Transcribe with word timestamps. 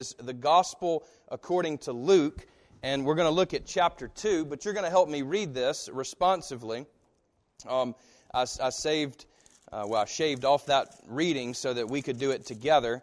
is 0.00 0.14
the 0.18 0.34
Gospel 0.34 1.06
according 1.30 1.78
to 1.78 1.92
Luke, 1.92 2.46
and 2.82 3.06
we're 3.06 3.14
going 3.14 3.28
to 3.28 3.34
look 3.34 3.54
at 3.54 3.64
chapter 3.64 4.08
2, 4.08 4.44
but 4.44 4.62
you're 4.62 4.74
going 4.74 4.84
to 4.84 4.90
help 4.90 5.08
me 5.08 5.22
read 5.22 5.54
this 5.54 5.88
responsively. 5.90 6.84
Um, 7.66 7.94
I, 8.34 8.42
I, 8.42 8.68
saved, 8.68 9.24
uh, 9.72 9.86
well, 9.88 10.02
I 10.02 10.04
shaved 10.04 10.44
off 10.44 10.66
that 10.66 10.94
reading 11.08 11.54
so 11.54 11.72
that 11.72 11.88
we 11.88 12.02
could 12.02 12.18
do 12.18 12.30
it 12.30 12.44
together. 12.44 13.02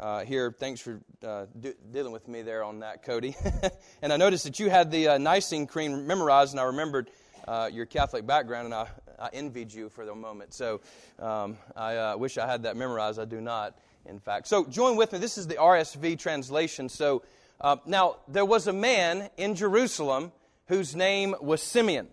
Uh, 0.00 0.24
here, 0.24 0.52
thanks 0.58 0.80
for 0.80 1.00
uh, 1.24 1.46
do, 1.60 1.74
dealing 1.92 2.12
with 2.12 2.26
me 2.26 2.42
there 2.42 2.64
on 2.64 2.80
that, 2.80 3.04
Cody. 3.04 3.36
and 4.02 4.12
I 4.12 4.16
noticed 4.16 4.42
that 4.42 4.58
you 4.58 4.68
had 4.68 4.90
the 4.90 5.10
uh, 5.10 5.18
Nicene 5.18 5.68
Creed 5.68 5.92
memorized, 5.92 6.54
and 6.54 6.60
I 6.60 6.64
remembered 6.64 7.08
uh, 7.46 7.70
your 7.72 7.86
Catholic 7.86 8.26
background, 8.26 8.64
and 8.64 8.74
I, 8.74 8.88
I 9.16 9.28
envied 9.32 9.72
you 9.72 9.88
for 9.88 10.04
the 10.04 10.14
moment. 10.16 10.54
So 10.54 10.80
um, 11.20 11.56
I 11.76 11.96
uh, 11.96 12.16
wish 12.16 12.36
I 12.36 12.48
had 12.48 12.64
that 12.64 12.76
memorized. 12.76 13.20
I 13.20 13.26
do 13.26 13.40
not 13.40 13.78
in 14.06 14.18
fact. 14.18 14.48
So 14.48 14.64
join 14.66 14.96
with 14.96 15.12
me. 15.12 15.18
This 15.18 15.38
is 15.38 15.46
the 15.46 15.54
RSV 15.54 16.18
translation. 16.18 16.88
So 16.88 17.22
uh, 17.62 17.76
now, 17.86 18.16
there 18.26 18.44
was 18.44 18.66
a 18.66 18.72
man 18.72 19.30
in 19.36 19.54
Jerusalem 19.54 20.32
whose 20.66 20.96
name 20.96 21.34
was 21.40 21.62
Simeon. 21.62 22.08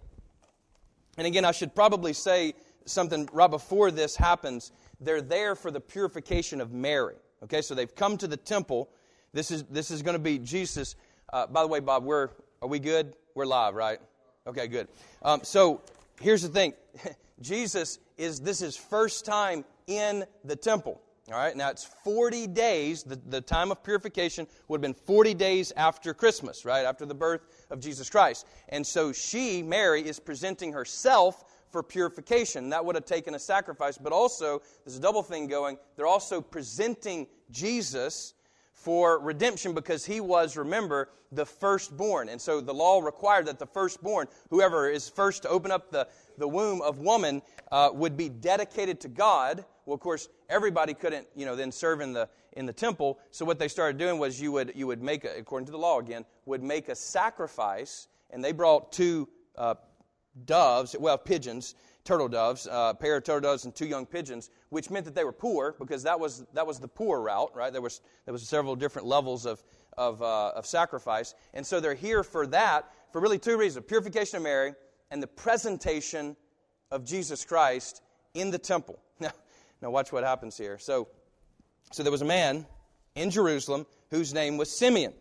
And 1.17 1.25
again, 1.25 1.44
I 1.44 1.52
should 1.52 1.73
probably 1.73 2.13
say 2.13 2.53
something 2.85 3.27
right 3.33 3.49
before 3.49 3.89
this 3.89 4.16
happens. 4.16 4.71
They're 5.02 5.21
there 5.21 5.55
for 5.55 5.71
the 5.71 5.80
purification 5.80 6.61
of 6.61 6.71
Mary. 6.71 7.16
Okay, 7.44 7.61
so 7.63 7.73
they've 7.73 7.94
come 7.94 8.17
to 8.17 8.27
the 8.27 8.38
temple. 8.38 8.89
This 9.33 9.49
is, 9.49 9.63
this 9.63 9.89
is 9.89 10.03
going 10.03 10.13
to 10.13 10.19
be 10.23 10.38
Jesus. 10.38 10.95
Uh, 11.33 11.47
by 11.47 11.61
the 11.61 11.67
way, 11.67 11.80
Bob, 11.80 12.03
we're, 12.03 12.30
are 12.61 12.67
we 12.67 12.77
good? 12.77 13.16
We're 13.33 13.45
live, 13.45 13.73
right? 13.73 13.99
Okay, 14.45 14.67
good. 14.67 14.88
Um, 15.23 15.41
so 15.44 15.81
here's 16.21 16.44
the 16.44 16.49
thing 16.49 16.73
Jesus 17.41 17.97
is, 18.17 18.39
this 18.39 18.61
is 18.61 18.77
first 18.77 19.25
time 19.25 19.66
in 19.88 20.25
the 20.44 20.55
temple. 20.55 21.02
All 21.31 21.38
right, 21.38 21.55
now 21.55 21.69
it's 21.69 21.85
40 22.03 22.47
days. 22.47 23.03
The, 23.03 23.15
the 23.15 23.41
time 23.41 23.69
of 23.69 23.83
purification 23.83 24.47
would 24.67 24.77
have 24.77 24.81
been 24.81 24.95
40 25.05 25.35
days 25.35 25.71
after 25.77 26.11
Christmas, 26.11 26.65
right? 26.65 26.85
After 26.85 27.05
the 27.05 27.13
birth 27.13 27.41
of 27.69 27.79
Jesus 27.79 28.09
Christ. 28.09 28.47
And 28.69 28.85
so 28.85 29.11
she, 29.11 29.61
Mary, 29.61 30.02
is 30.02 30.19
presenting 30.19 30.73
herself 30.73 31.45
for 31.69 31.83
purification. 31.83 32.69
That 32.72 32.83
would 32.83 32.95
have 32.95 33.05
taken 33.05 33.35
a 33.35 33.39
sacrifice. 33.39 33.95
But 33.95 34.11
also, 34.11 34.63
there's 34.83 34.97
a 34.97 35.02
double 35.02 35.22
thing 35.22 35.45
going. 35.45 35.77
They're 35.95 36.07
also 36.07 36.41
presenting 36.41 37.27
Jesus 37.52 38.33
for 38.73 39.19
redemption 39.19 39.75
because 39.75 40.05
he 40.05 40.22
was, 40.22 40.57
remember, 40.57 41.09
the 41.31 41.45
firstborn. 41.45 42.30
And 42.30 42.41
so 42.41 42.59
the 42.59 42.73
law 42.73 43.02
required 43.02 43.45
that 43.45 43.59
the 43.59 43.67
firstborn, 43.67 44.27
whoever 44.50 44.89
is 44.89 45.09
first 45.09 45.44
to 45.44 45.50
open 45.50 45.69
up 45.69 45.91
the, 45.91 46.07
the 46.39 46.47
womb 46.47 46.81
of 46.81 46.97
woman, 46.97 47.44
uh, 47.72 47.89
would 47.94 48.17
be 48.17 48.30
dedicated 48.30 49.00
to 49.02 49.09
God 49.09 49.63
well, 49.89 49.95
of 49.95 50.01
course, 50.01 50.29
everybody 50.49 50.93
couldn't, 50.93 51.25
you 51.35 51.47
know, 51.47 51.55
then 51.55 51.71
serve 51.71 51.99
in 51.99 52.13
the 52.13 52.29
in 52.53 52.67
the 52.67 52.73
temple. 52.73 53.17
So 53.31 53.43
what 53.43 53.57
they 53.57 53.67
started 53.67 53.97
doing 53.97 54.19
was 54.19 54.39
you 54.39 54.51
would 54.51 54.71
you 54.75 54.85
would 54.85 55.01
make, 55.01 55.25
a, 55.25 55.35
according 55.39 55.65
to 55.65 55.71
the 55.71 55.79
law 55.79 55.97
again, 55.99 56.25
would 56.45 56.61
make 56.61 56.89
a 56.89 56.95
sacrifice, 56.95 58.07
and 58.29 58.45
they 58.45 58.51
brought 58.51 58.91
two 58.91 59.27
uh, 59.57 59.73
doves, 60.45 60.95
well, 60.99 61.17
pigeons, 61.17 61.73
turtle 62.03 62.27
doves, 62.27 62.67
uh, 62.67 62.93
a 62.93 62.95
pair 62.95 63.17
of 63.17 63.23
turtle 63.23 63.49
doves 63.49 63.65
and 63.65 63.73
two 63.73 63.87
young 63.87 64.05
pigeons, 64.05 64.51
which 64.69 64.91
meant 64.91 65.05
that 65.05 65.15
they 65.15 65.23
were 65.23 65.31
poor 65.31 65.75
because 65.79 66.03
that 66.03 66.19
was 66.19 66.45
that 66.53 66.67
was 66.67 66.77
the 66.77 66.87
poor 66.87 67.19
route, 67.21 67.51
right? 67.55 67.73
There 67.73 67.81
was 67.81 68.01
there 68.25 68.31
was 68.31 68.47
several 68.47 68.75
different 68.75 69.07
levels 69.07 69.47
of 69.47 69.63
of, 69.97 70.21
uh, 70.21 70.49
of 70.49 70.67
sacrifice, 70.67 71.33
and 71.55 71.65
so 71.65 71.79
they're 71.79 71.95
here 71.95 72.23
for 72.23 72.45
that 72.45 72.91
for 73.11 73.21
really 73.21 73.39
two 73.39 73.57
reasons: 73.57 73.87
purification 73.87 74.37
of 74.37 74.43
Mary 74.43 74.75
and 75.09 75.23
the 75.23 75.27
presentation 75.27 76.37
of 76.91 77.03
Jesus 77.03 77.43
Christ 77.43 78.03
in 78.35 78.51
the 78.51 78.59
temple. 78.59 78.99
Now, 79.21 79.31
now, 79.81 79.89
watch 79.91 80.11
what 80.11 80.23
happens 80.23 80.58
here. 80.58 80.77
So, 80.77 81.08
so 81.91 82.03
there 82.03 82.11
was 82.11 82.22
a 82.22 82.25
man 82.25 82.66
in 83.16 83.31
Jerusalem 83.31 83.85
whose 84.11 84.33
name 84.33 84.58
was 84.58 84.69
Simeon. 84.77 85.13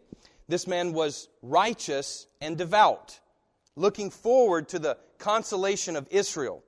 This 0.48 0.66
man 0.66 0.92
was 0.92 1.28
righteous 1.42 2.26
and 2.40 2.56
devout, 2.56 3.20
looking 3.76 4.10
forward 4.10 4.68
to 4.70 4.78
the 4.78 4.96
consolation 5.18 5.94
of 5.94 6.08
Israel. 6.10 6.64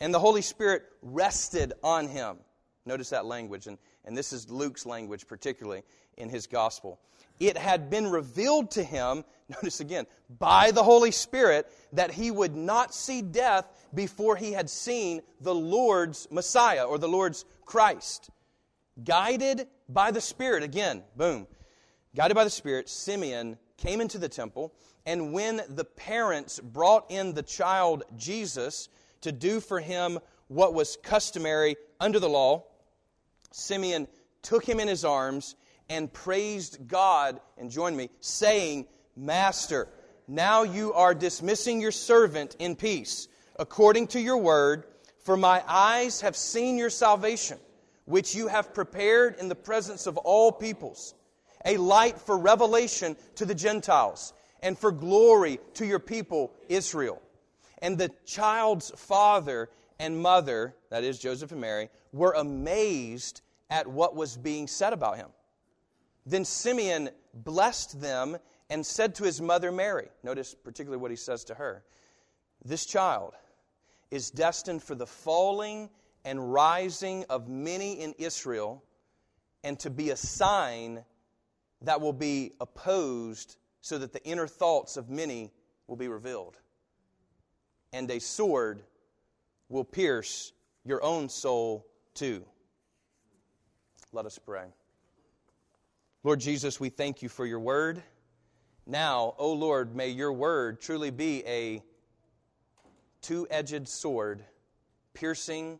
And 0.00 0.12
the 0.12 0.18
Holy 0.18 0.42
Spirit 0.42 0.82
rested 1.02 1.72
on 1.82 2.08
him. 2.08 2.38
Notice 2.86 3.10
that 3.10 3.26
language, 3.26 3.66
and, 3.66 3.78
and 4.04 4.16
this 4.16 4.32
is 4.32 4.50
Luke's 4.50 4.86
language, 4.86 5.26
particularly 5.26 5.82
in 6.16 6.28
his 6.30 6.46
gospel. 6.46 6.98
It 7.40 7.56
had 7.56 7.90
been 7.90 8.08
revealed 8.08 8.72
to 8.72 8.82
him, 8.82 9.24
notice 9.48 9.80
again, 9.80 10.06
by 10.38 10.70
the 10.70 10.82
Holy 10.82 11.10
Spirit, 11.10 11.70
that 11.92 12.10
he 12.10 12.30
would 12.30 12.56
not 12.56 12.94
see 12.94 13.22
death 13.22 13.66
before 13.94 14.36
he 14.36 14.52
had 14.52 14.68
seen 14.68 15.22
the 15.40 15.54
Lord's 15.54 16.28
Messiah 16.30 16.84
or 16.84 16.98
the 16.98 17.08
Lord's 17.08 17.44
Christ. 17.64 18.30
Guided 19.04 19.68
by 19.88 20.10
the 20.10 20.20
Spirit, 20.20 20.62
again, 20.62 21.02
boom. 21.16 21.46
Guided 22.16 22.34
by 22.34 22.44
the 22.44 22.50
Spirit, 22.50 22.88
Simeon 22.88 23.58
came 23.76 24.00
into 24.00 24.18
the 24.18 24.28
temple, 24.28 24.74
and 25.06 25.32
when 25.32 25.62
the 25.68 25.84
parents 25.84 26.58
brought 26.58 27.10
in 27.10 27.32
the 27.32 27.42
child 27.42 28.02
Jesus 28.16 28.88
to 29.20 29.32
do 29.32 29.60
for 29.60 29.80
him 29.80 30.18
what 30.48 30.74
was 30.74 30.98
customary 31.02 31.76
under 32.00 32.18
the 32.18 32.28
law, 32.28 32.64
Simeon 33.52 34.08
took 34.42 34.64
him 34.64 34.80
in 34.80 34.88
his 34.88 35.04
arms 35.04 35.54
and 35.88 36.12
praised 36.12 36.86
God, 36.86 37.40
and 37.56 37.70
join 37.70 37.96
me, 37.96 38.10
saying, 38.20 38.86
Master, 39.16 39.88
now 40.26 40.62
you 40.62 40.92
are 40.92 41.14
dismissing 41.14 41.80
your 41.80 41.92
servant 41.92 42.56
in 42.58 42.76
peace 42.76 43.28
according 43.58 44.06
to 44.08 44.20
your 44.20 44.38
word, 44.38 44.84
for 45.24 45.36
my 45.36 45.62
eyes 45.66 46.20
have 46.20 46.36
seen 46.36 46.78
your 46.78 46.90
salvation, 46.90 47.58
which 48.04 48.34
you 48.34 48.46
have 48.46 48.72
prepared 48.72 49.36
in 49.38 49.48
the 49.48 49.54
presence 49.54 50.06
of 50.06 50.16
all 50.16 50.52
peoples, 50.52 51.14
a 51.64 51.76
light 51.76 52.18
for 52.18 52.38
revelation 52.38 53.16
to 53.34 53.44
the 53.44 53.54
Gentiles, 53.54 54.32
and 54.62 54.78
for 54.78 54.92
glory 54.92 55.58
to 55.74 55.84
your 55.84 55.98
people 55.98 56.52
Israel. 56.68 57.20
And 57.82 57.98
the 57.98 58.10
child's 58.24 58.90
father 58.96 59.68
and 59.98 60.20
mother, 60.20 60.74
that 60.90 61.04
is 61.04 61.18
Joseph 61.18 61.52
and 61.52 61.60
Mary, 61.60 61.90
were 62.12 62.32
amazed 62.32 63.42
at 63.70 63.86
what 63.86 64.16
was 64.16 64.36
being 64.36 64.66
said 64.66 64.92
about 64.92 65.16
him. 65.16 65.28
Then 66.28 66.44
Simeon 66.44 67.08
blessed 67.32 68.02
them 68.02 68.36
and 68.68 68.84
said 68.84 69.14
to 69.14 69.24
his 69.24 69.40
mother 69.40 69.72
Mary, 69.72 70.08
notice 70.22 70.54
particularly 70.54 71.00
what 71.00 71.10
he 71.10 71.16
says 71.16 71.42
to 71.44 71.54
her, 71.54 71.84
This 72.62 72.84
child 72.84 73.32
is 74.10 74.30
destined 74.30 74.82
for 74.82 74.94
the 74.94 75.06
falling 75.06 75.88
and 76.26 76.52
rising 76.52 77.24
of 77.30 77.48
many 77.48 77.94
in 77.94 78.12
Israel 78.18 78.84
and 79.64 79.78
to 79.80 79.88
be 79.88 80.10
a 80.10 80.16
sign 80.16 81.02
that 81.80 81.98
will 81.98 82.12
be 82.12 82.52
opposed 82.60 83.56
so 83.80 83.96
that 83.96 84.12
the 84.12 84.22
inner 84.22 84.46
thoughts 84.46 84.98
of 84.98 85.08
many 85.08 85.50
will 85.86 85.96
be 85.96 86.08
revealed. 86.08 86.58
And 87.94 88.10
a 88.10 88.18
sword 88.18 88.82
will 89.70 89.84
pierce 89.84 90.52
your 90.84 91.02
own 91.02 91.30
soul 91.30 91.86
too. 92.12 92.44
Let 94.12 94.26
us 94.26 94.38
pray. 94.38 94.66
Lord 96.28 96.40
Jesus, 96.40 96.78
we 96.78 96.90
thank 96.90 97.22
you 97.22 97.30
for 97.30 97.46
your 97.46 97.58
word. 97.58 98.02
Now, 98.84 99.34
O 99.38 99.46
oh 99.46 99.52
Lord, 99.54 99.96
may 99.96 100.10
your 100.10 100.30
word 100.30 100.78
truly 100.78 101.10
be 101.10 101.42
a 101.46 101.82
two 103.22 103.46
edged 103.50 103.88
sword 103.88 104.44
piercing 105.14 105.78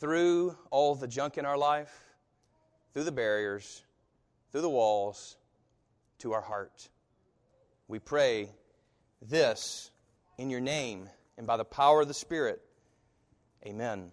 through 0.00 0.56
all 0.72 0.96
the 0.96 1.06
junk 1.06 1.38
in 1.38 1.46
our 1.46 1.56
life, 1.56 1.96
through 2.92 3.04
the 3.04 3.12
barriers, 3.12 3.84
through 4.50 4.62
the 4.62 4.68
walls, 4.68 5.36
to 6.18 6.32
our 6.32 6.42
heart. 6.42 6.88
We 7.86 8.00
pray 8.00 8.48
this 9.30 9.92
in 10.38 10.50
your 10.50 10.58
name 10.58 11.08
and 11.38 11.46
by 11.46 11.56
the 11.56 11.64
power 11.64 12.00
of 12.00 12.08
the 12.08 12.14
Spirit. 12.14 12.60
Amen. 13.64 14.10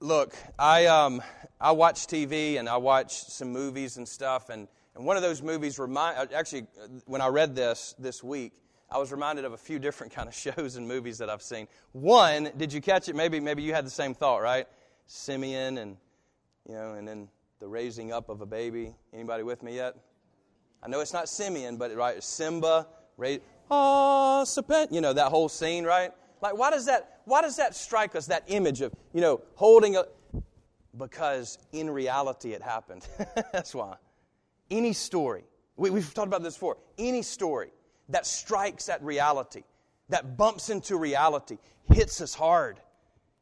Look, 0.00 0.36
I, 0.58 0.86
um, 0.86 1.22
I 1.58 1.72
watch 1.72 2.06
TV 2.06 2.58
and 2.58 2.68
I 2.68 2.76
watch 2.76 3.14
some 3.14 3.50
movies 3.50 3.96
and 3.96 4.06
stuff, 4.06 4.50
and, 4.50 4.68
and 4.94 5.06
one 5.06 5.16
of 5.16 5.22
those 5.22 5.40
movies 5.40 5.78
remind 5.78 6.34
actually 6.34 6.66
when 7.06 7.22
I 7.22 7.28
read 7.28 7.56
this 7.56 7.94
this 7.98 8.22
week, 8.22 8.52
I 8.90 8.98
was 8.98 9.10
reminded 9.10 9.46
of 9.46 9.54
a 9.54 9.56
few 9.56 9.78
different 9.78 10.12
kind 10.14 10.28
of 10.28 10.34
shows 10.34 10.76
and 10.76 10.86
movies 10.86 11.16
that 11.18 11.30
I've 11.30 11.40
seen. 11.40 11.66
One, 11.92 12.50
did 12.58 12.74
you 12.74 12.82
catch 12.82 13.08
it? 13.08 13.16
Maybe 13.16 13.40
maybe 13.40 13.62
you 13.62 13.72
had 13.72 13.86
the 13.86 13.90
same 13.90 14.12
thought, 14.12 14.42
right? 14.42 14.66
Simeon 15.06 15.78
and 15.78 15.96
you 16.68 16.74
know, 16.74 16.92
and 16.92 17.08
then 17.08 17.28
the 17.58 17.66
raising 17.66 18.12
up 18.12 18.28
of 18.28 18.42
a 18.42 18.46
baby. 18.46 18.94
Anybody 19.14 19.44
with 19.44 19.62
me 19.62 19.76
yet? 19.76 19.94
I 20.82 20.88
know 20.88 21.00
it's 21.00 21.14
not 21.14 21.26
Simeon, 21.26 21.78
but 21.78 21.94
right, 21.96 22.22
Simba, 22.22 22.86
raise, 23.16 23.40
ah, 23.70 24.44
serpent. 24.44 24.92
You 24.92 25.00
know 25.00 25.14
that 25.14 25.28
whole 25.28 25.48
scene, 25.48 25.84
right? 25.84 26.12
Like, 26.40 26.56
why 26.56 26.70
does 26.70 26.86
that? 26.86 27.20
Why 27.24 27.42
does 27.42 27.56
that 27.56 27.74
strike 27.74 28.14
us? 28.14 28.26
That 28.26 28.44
image 28.46 28.80
of 28.80 28.92
you 29.12 29.20
know 29.20 29.42
holding 29.54 29.96
a, 29.96 30.04
because 30.96 31.58
in 31.72 31.90
reality 31.90 32.52
it 32.52 32.62
happened. 32.62 33.06
That's 33.52 33.74
why. 33.74 33.96
Any 34.70 34.92
story, 34.92 35.44
we, 35.76 35.90
we've 35.90 36.12
talked 36.12 36.28
about 36.28 36.42
this 36.42 36.54
before. 36.54 36.78
Any 36.98 37.22
story 37.22 37.70
that 38.08 38.26
strikes 38.26 38.88
at 38.88 39.02
reality, 39.02 39.62
that 40.08 40.36
bumps 40.36 40.70
into 40.70 40.96
reality, 40.96 41.58
hits 41.92 42.20
us 42.20 42.34
hard. 42.34 42.80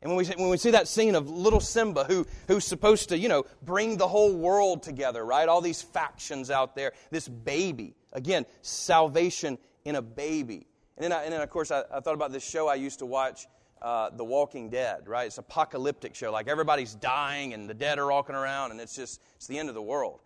And 0.03 0.15
when 0.15 0.19
we, 0.19 0.27
when 0.35 0.51
we 0.51 0.59
see 0.59 0.73
that 0.73 0.87
scene 0.87 1.15
of 1.15 1.31
little 1.31 1.61
Simba, 1.61 2.05
who, 2.05 2.27
who's 2.47 2.67
supposed 2.67 3.09
to, 3.09 3.19
you 3.19 3.29
know, 3.29 3.45
bring 3.63 3.97
the 3.97 4.07
whole 4.07 4.35
world 4.35 4.83
together, 4.83 5.25
right? 5.25 5.49
All 5.49 5.63
these 5.63 5.81
factions 5.81 6.51
out 6.51 6.77
there, 6.77 6.93
this 7.11 7.27
baby. 7.27 7.95
Again, 8.13 8.45
salvation 8.61 9.57
in 9.87 9.97
a 9.97 10.03
baby. 10.03 10.67
And 10.97 11.05
then, 11.05 11.13
I, 11.13 11.25
and 11.25 11.33
then 11.33 11.41
of 11.41 11.51
course, 11.51 11.71
I, 11.71 11.83
I, 11.93 12.01
thought 12.01 12.15
about 12.15 12.33
this 12.33 12.49
show 12.49 12.69
I 12.69 12.77
used 12.77 13.01
to 13.01 13.07
watch, 13.07 13.47
uh, 13.83 14.11
The 14.11 14.25
Walking 14.25 14.71
Dead, 14.71 15.09
right? 15.09 15.27
It's 15.27 15.39
an 15.39 15.45
apocalyptic 15.49 16.15
show. 16.15 16.31
Like 16.31 16.49
everybody's 16.49 16.95
dying 16.95 17.55
and 17.55 17.69
the 17.69 17.75
dead 17.75 17.99
are 17.99 18.11
walking 18.11 18.37
around, 18.37 18.71
and 18.71 18.81
it's 18.81 18.95
just, 18.95 19.21
it's 19.37 19.47
the 19.47 19.59
end 19.59 19.69
of 19.69 19.75
the 19.75 19.83
world. 19.83 20.21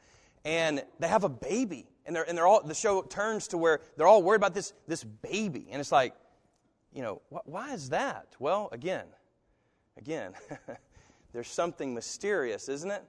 And 0.45 0.85
they 0.99 1.09
have 1.09 1.25
a 1.25 1.29
baby. 1.29 1.87
And, 2.07 2.15
they're, 2.15 2.29
and 2.29 2.37
they're 2.37 2.47
all, 2.47 2.63
the 2.63 2.75
show 2.75 3.03
turns 3.03 3.49
to 3.49 3.59
where 3.59 3.81
they're 3.97 4.07
all 4.07 4.23
worried 4.23 4.37
about 4.37 4.55
this, 4.55 4.73
this 4.87 5.05
baby. 5.05 5.69
And 5.71 5.81
it's 5.81 5.93
like, 5.93 6.15
you 6.93 7.03
know, 7.03 7.21
wh- 7.31 7.47
why 7.47 7.75
is 7.75 7.91
that? 7.91 8.35
Well, 8.39 8.69
again, 8.73 9.05
Again, 9.99 10.33
there's 11.33 11.49
something 11.49 11.93
mysterious, 11.93 12.69
isn't 12.69 12.91
it, 12.91 13.03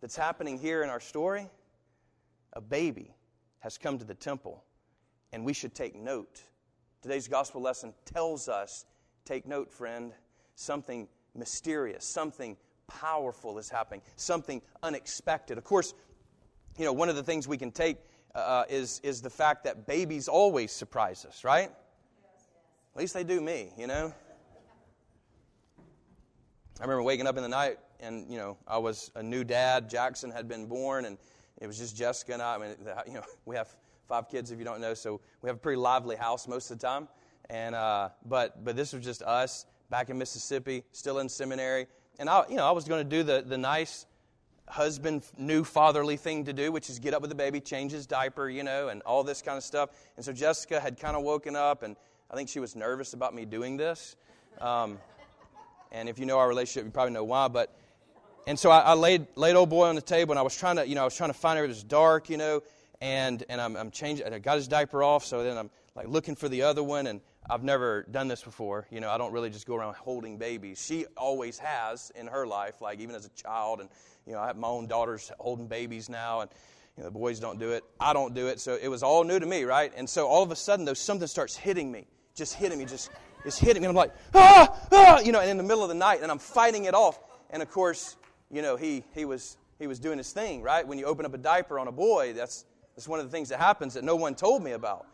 that's 0.00 0.16
happening 0.16 0.58
here 0.58 0.82
in 0.82 0.88
our 0.88 1.00
story? 1.00 1.50
A 2.52 2.60
baby 2.60 3.14
has 3.58 3.76
come 3.76 3.98
to 3.98 4.04
the 4.04 4.14
temple, 4.14 4.62
and 5.32 5.44
we 5.44 5.52
should 5.52 5.74
take 5.74 5.96
note. 5.96 6.40
Today's 7.06 7.28
gospel 7.28 7.60
lesson 7.60 7.94
tells 8.04 8.48
us 8.48 8.84
take 9.24 9.46
note, 9.46 9.70
friend, 9.70 10.12
something 10.56 11.06
mysterious, 11.36 12.04
something 12.04 12.56
powerful 12.88 13.58
is 13.58 13.68
happening, 13.68 14.02
something 14.16 14.60
unexpected. 14.82 15.56
Of 15.56 15.62
course, 15.62 15.94
you 16.76 16.84
know, 16.84 16.92
one 16.92 17.08
of 17.08 17.14
the 17.14 17.22
things 17.22 17.46
we 17.46 17.58
can 17.58 17.70
take 17.70 17.98
uh, 18.34 18.64
is, 18.68 19.00
is 19.04 19.22
the 19.22 19.30
fact 19.30 19.62
that 19.62 19.86
babies 19.86 20.26
always 20.26 20.72
surprise 20.72 21.24
us, 21.24 21.44
right? 21.44 21.70
At 21.70 23.00
least 23.00 23.14
they 23.14 23.22
do 23.22 23.40
me, 23.40 23.70
you 23.78 23.86
know? 23.86 24.12
I 26.80 26.82
remember 26.82 27.04
waking 27.04 27.28
up 27.28 27.36
in 27.36 27.44
the 27.44 27.48
night 27.48 27.78
and, 28.00 28.28
you 28.28 28.36
know, 28.36 28.56
I 28.66 28.78
was 28.78 29.12
a 29.14 29.22
new 29.22 29.44
dad. 29.44 29.88
Jackson 29.88 30.32
had 30.32 30.48
been 30.48 30.66
born 30.66 31.04
and 31.04 31.18
it 31.60 31.68
was 31.68 31.78
just 31.78 31.96
Jessica 31.96 32.32
and 32.32 32.42
I. 32.42 32.56
I 32.56 32.58
mean, 32.58 32.74
you 33.06 33.12
know, 33.12 33.22
we 33.44 33.54
have 33.54 33.72
five 34.06 34.28
kids 34.28 34.50
if 34.50 34.58
you 34.58 34.64
don't 34.64 34.80
know, 34.80 34.94
so 34.94 35.20
we 35.42 35.48
have 35.48 35.56
a 35.56 35.60
pretty 35.60 35.78
lively 35.78 36.16
house 36.16 36.48
most 36.48 36.70
of 36.70 36.78
the 36.78 36.86
time. 36.86 37.08
And, 37.50 37.74
uh, 37.74 38.10
but, 38.24 38.64
but 38.64 38.76
this 38.76 38.92
was 38.92 39.04
just 39.04 39.22
us 39.22 39.66
back 39.90 40.10
in 40.10 40.18
Mississippi, 40.18 40.84
still 40.92 41.18
in 41.18 41.28
seminary. 41.28 41.86
And 42.18 42.28
I, 42.28 42.44
you 42.48 42.56
know, 42.56 42.66
I 42.66 42.72
was 42.72 42.84
going 42.84 43.04
to 43.04 43.08
do 43.08 43.22
the, 43.22 43.44
the 43.46 43.58
nice 43.58 44.06
husband, 44.68 45.22
new 45.38 45.64
fatherly 45.64 46.16
thing 46.16 46.44
to 46.44 46.52
do, 46.52 46.72
which 46.72 46.90
is 46.90 46.98
get 46.98 47.14
up 47.14 47.20
with 47.20 47.30
the 47.30 47.36
baby, 47.36 47.60
change 47.60 47.92
his 47.92 48.06
diaper, 48.06 48.48
you 48.48 48.62
know, 48.62 48.88
and 48.88 49.02
all 49.02 49.22
this 49.22 49.42
kind 49.42 49.56
of 49.56 49.62
stuff. 49.62 49.90
And 50.16 50.24
so 50.24 50.32
Jessica 50.32 50.80
had 50.80 50.98
kind 50.98 51.16
of 51.16 51.22
woken 51.22 51.54
up, 51.54 51.82
and 51.82 51.96
I 52.30 52.34
think 52.34 52.48
she 52.48 52.60
was 52.60 52.74
nervous 52.74 53.12
about 53.12 53.34
me 53.34 53.44
doing 53.44 53.76
this. 53.76 54.16
Um, 54.60 54.98
and 55.92 56.08
if 56.08 56.18
you 56.18 56.26
know 56.26 56.38
our 56.38 56.48
relationship, 56.48 56.84
you 56.84 56.90
probably 56.90 57.12
know 57.12 57.24
why. 57.24 57.48
But 57.48 57.76
and 58.46 58.58
so 58.58 58.70
I, 58.70 58.80
I, 58.80 58.94
laid 58.94 59.26
laid 59.34 59.54
old 59.56 59.70
boy 59.70 59.86
on 59.86 59.94
the 59.94 60.02
table, 60.02 60.32
and 60.32 60.38
I 60.38 60.42
was 60.42 60.56
trying 60.56 60.76
to, 60.76 60.86
you 60.86 60.94
know, 60.94 61.02
I 61.02 61.04
was 61.04 61.16
trying 61.16 61.30
to 61.30 61.38
find 61.38 61.58
it. 61.58 61.64
It 61.64 61.68
was 61.68 61.82
dark, 61.82 62.30
you 62.30 62.36
know, 62.36 62.62
and 63.00 63.44
and 63.48 63.60
I'm, 63.60 63.76
I'm 63.76 63.90
changing. 63.90 64.32
I 64.32 64.38
got 64.38 64.56
his 64.56 64.68
diaper 64.68 65.02
off, 65.02 65.24
so 65.24 65.42
then 65.42 65.56
I'm 65.56 65.70
like 65.94 66.08
looking 66.08 66.36
for 66.36 66.48
the 66.48 66.62
other 66.62 66.82
one, 66.82 67.06
and 67.06 67.20
I've 67.48 67.62
never 67.62 68.06
done 68.10 68.28
this 68.28 68.42
before. 68.42 68.86
You 68.90 69.00
know, 69.00 69.10
I 69.10 69.18
don't 69.18 69.32
really 69.32 69.50
just 69.50 69.66
go 69.66 69.76
around 69.76 69.94
holding 69.96 70.38
babies. 70.38 70.84
She 70.84 71.06
always 71.16 71.58
has 71.58 72.10
in 72.14 72.26
her 72.26 72.46
life, 72.46 72.80
like 72.80 73.00
even 73.00 73.14
as 73.14 73.26
a 73.26 73.30
child, 73.30 73.80
and 73.80 73.88
you 74.26 74.32
know, 74.32 74.40
I 74.40 74.48
have 74.48 74.56
my 74.56 74.68
own 74.68 74.86
daughters 74.86 75.30
holding 75.38 75.68
babies 75.68 76.08
now, 76.08 76.40
and 76.40 76.50
you 76.96 77.02
know, 77.02 77.08
the 77.10 77.18
boys 77.18 77.40
don't 77.40 77.58
do 77.58 77.70
it. 77.70 77.84
I 78.00 78.12
don't 78.12 78.34
do 78.34 78.48
it, 78.48 78.60
so 78.60 78.78
it 78.80 78.88
was 78.88 79.02
all 79.02 79.24
new 79.24 79.38
to 79.38 79.46
me, 79.46 79.64
right? 79.64 79.92
And 79.96 80.08
so 80.08 80.26
all 80.26 80.42
of 80.42 80.50
a 80.50 80.56
sudden, 80.56 80.84
though, 80.84 80.94
something 80.94 81.28
starts 81.28 81.56
hitting 81.56 81.90
me, 81.92 82.06
just 82.34 82.54
hitting 82.54 82.78
me, 82.78 82.84
just 82.84 83.10
is 83.46 83.58
hitting 83.58 83.82
me. 83.82 83.88
And 83.88 83.96
I'm 83.96 83.96
like, 83.96 84.14
ah, 84.34 84.88
ah, 84.92 85.20
you 85.20 85.32
know, 85.32 85.40
and 85.40 85.50
in 85.50 85.56
the 85.56 85.62
middle 85.62 85.82
of 85.82 85.88
the 85.88 85.94
night, 85.94 86.20
and 86.22 86.30
I'm 86.30 86.38
fighting 86.38 86.84
it 86.84 86.94
off. 86.94 87.18
And 87.50 87.62
of 87.62 87.70
course, 87.70 88.16
you 88.50 88.62
know, 88.62 88.76
he, 88.76 89.04
he, 89.14 89.24
was, 89.24 89.56
he 89.78 89.86
was 89.86 89.98
doing 89.98 90.18
his 90.18 90.32
thing, 90.32 90.62
right? 90.62 90.86
When 90.86 90.98
you 90.98 91.06
open 91.06 91.24
up 91.24 91.34
a 91.34 91.38
diaper 91.38 91.78
on 91.78 91.88
a 91.88 91.92
boy, 91.92 92.32
that's, 92.32 92.64
that's 92.96 93.06
one 93.06 93.20
of 93.20 93.26
the 93.26 93.30
things 93.30 93.50
that 93.50 93.60
happens 93.60 93.94
that 93.94 94.04
no 94.04 94.16
one 94.16 94.34
told 94.34 94.64
me 94.64 94.72
about. 94.72 95.06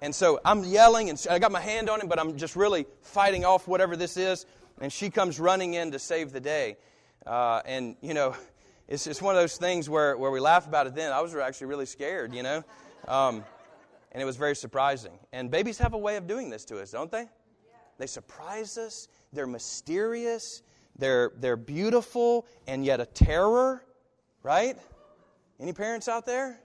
And 0.00 0.14
so 0.14 0.40
I'm 0.44 0.64
yelling, 0.64 1.08
and 1.08 1.26
I 1.30 1.38
got 1.38 1.52
my 1.52 1.60
hand 1.60 1.88
on 1.88 2.00
him, 2.00 2.08
but 2.08 2.18
I'm 2.18 2.36
just 2.36 2.56
really 2.56 2.86
fighting 3.00 3.44
off 3.44 3.66
whatever 3.66 3.96
this 3.96 4.16
is. 4.16 4.44
And 4.80 4.92
she 4.92 5.08
comes 5.08 5.40
running 5.40 5.74
in 5.74 5.92
to 5.92 5.98
save 5.98 6.32
the 6.32 6.40
day. 6.40 6.76
Uh, 7.26 7.62
and, 7.64 7.96
you 8.00 8.14
know, 8.14 8.36
it's, 8.88 9.06
it's 9.06 9.22
one 9.22 9.34
of 9.34 9.40
those 9.40 9.56
things 9.56 9.88
where, 9.88 10.16
where 10.16 10.30
we 10.30 10.40
laugh 10.40 10.66
about 10.66 10.86
it 10.86 10.94
then. 10.94 11.12
I 11.12 11.20
was 11.20 11.34
actually 11.34 11.68
really 11.68 11.86
scared, 11.86 12.34
you 12.34 12.42
know. 12.42 12.64
Um, 13.06 13.44
and 14.12 14.22
it 14.22 14.24
was 14.24 14.36
very 14.36 14.56
surprising. 14.56 15.18
And 15.32 15.50
babies 15.50 15.78
have 15.78 15.94
a 15.94 15.98
way 15.98 16.16
of 16.16 16.26
doing 16.26 16.50
this 16.50 16.64
to 16.66 16.80
us, 16.80 16.90
don't 16.90 17.10
they? 17.10 17.26
They 17.98 18.06
surprise 18.06 18.78
us. 18.78 19.08
They're 19.32 19.46
mysterious. 19.46 20.62
They're, 20.96 21.32
they're 21.36 21.56
beautiful 21.56 22.46
and 22.66 22.84
yet 22.84 23.00
a 23.00 23.06
terror, 23.06 23.84
right? 24.42 24.76
Any 25.60 25.72
parents 25.72 26.08
out 26.08 26.24
there? 26.24 26.60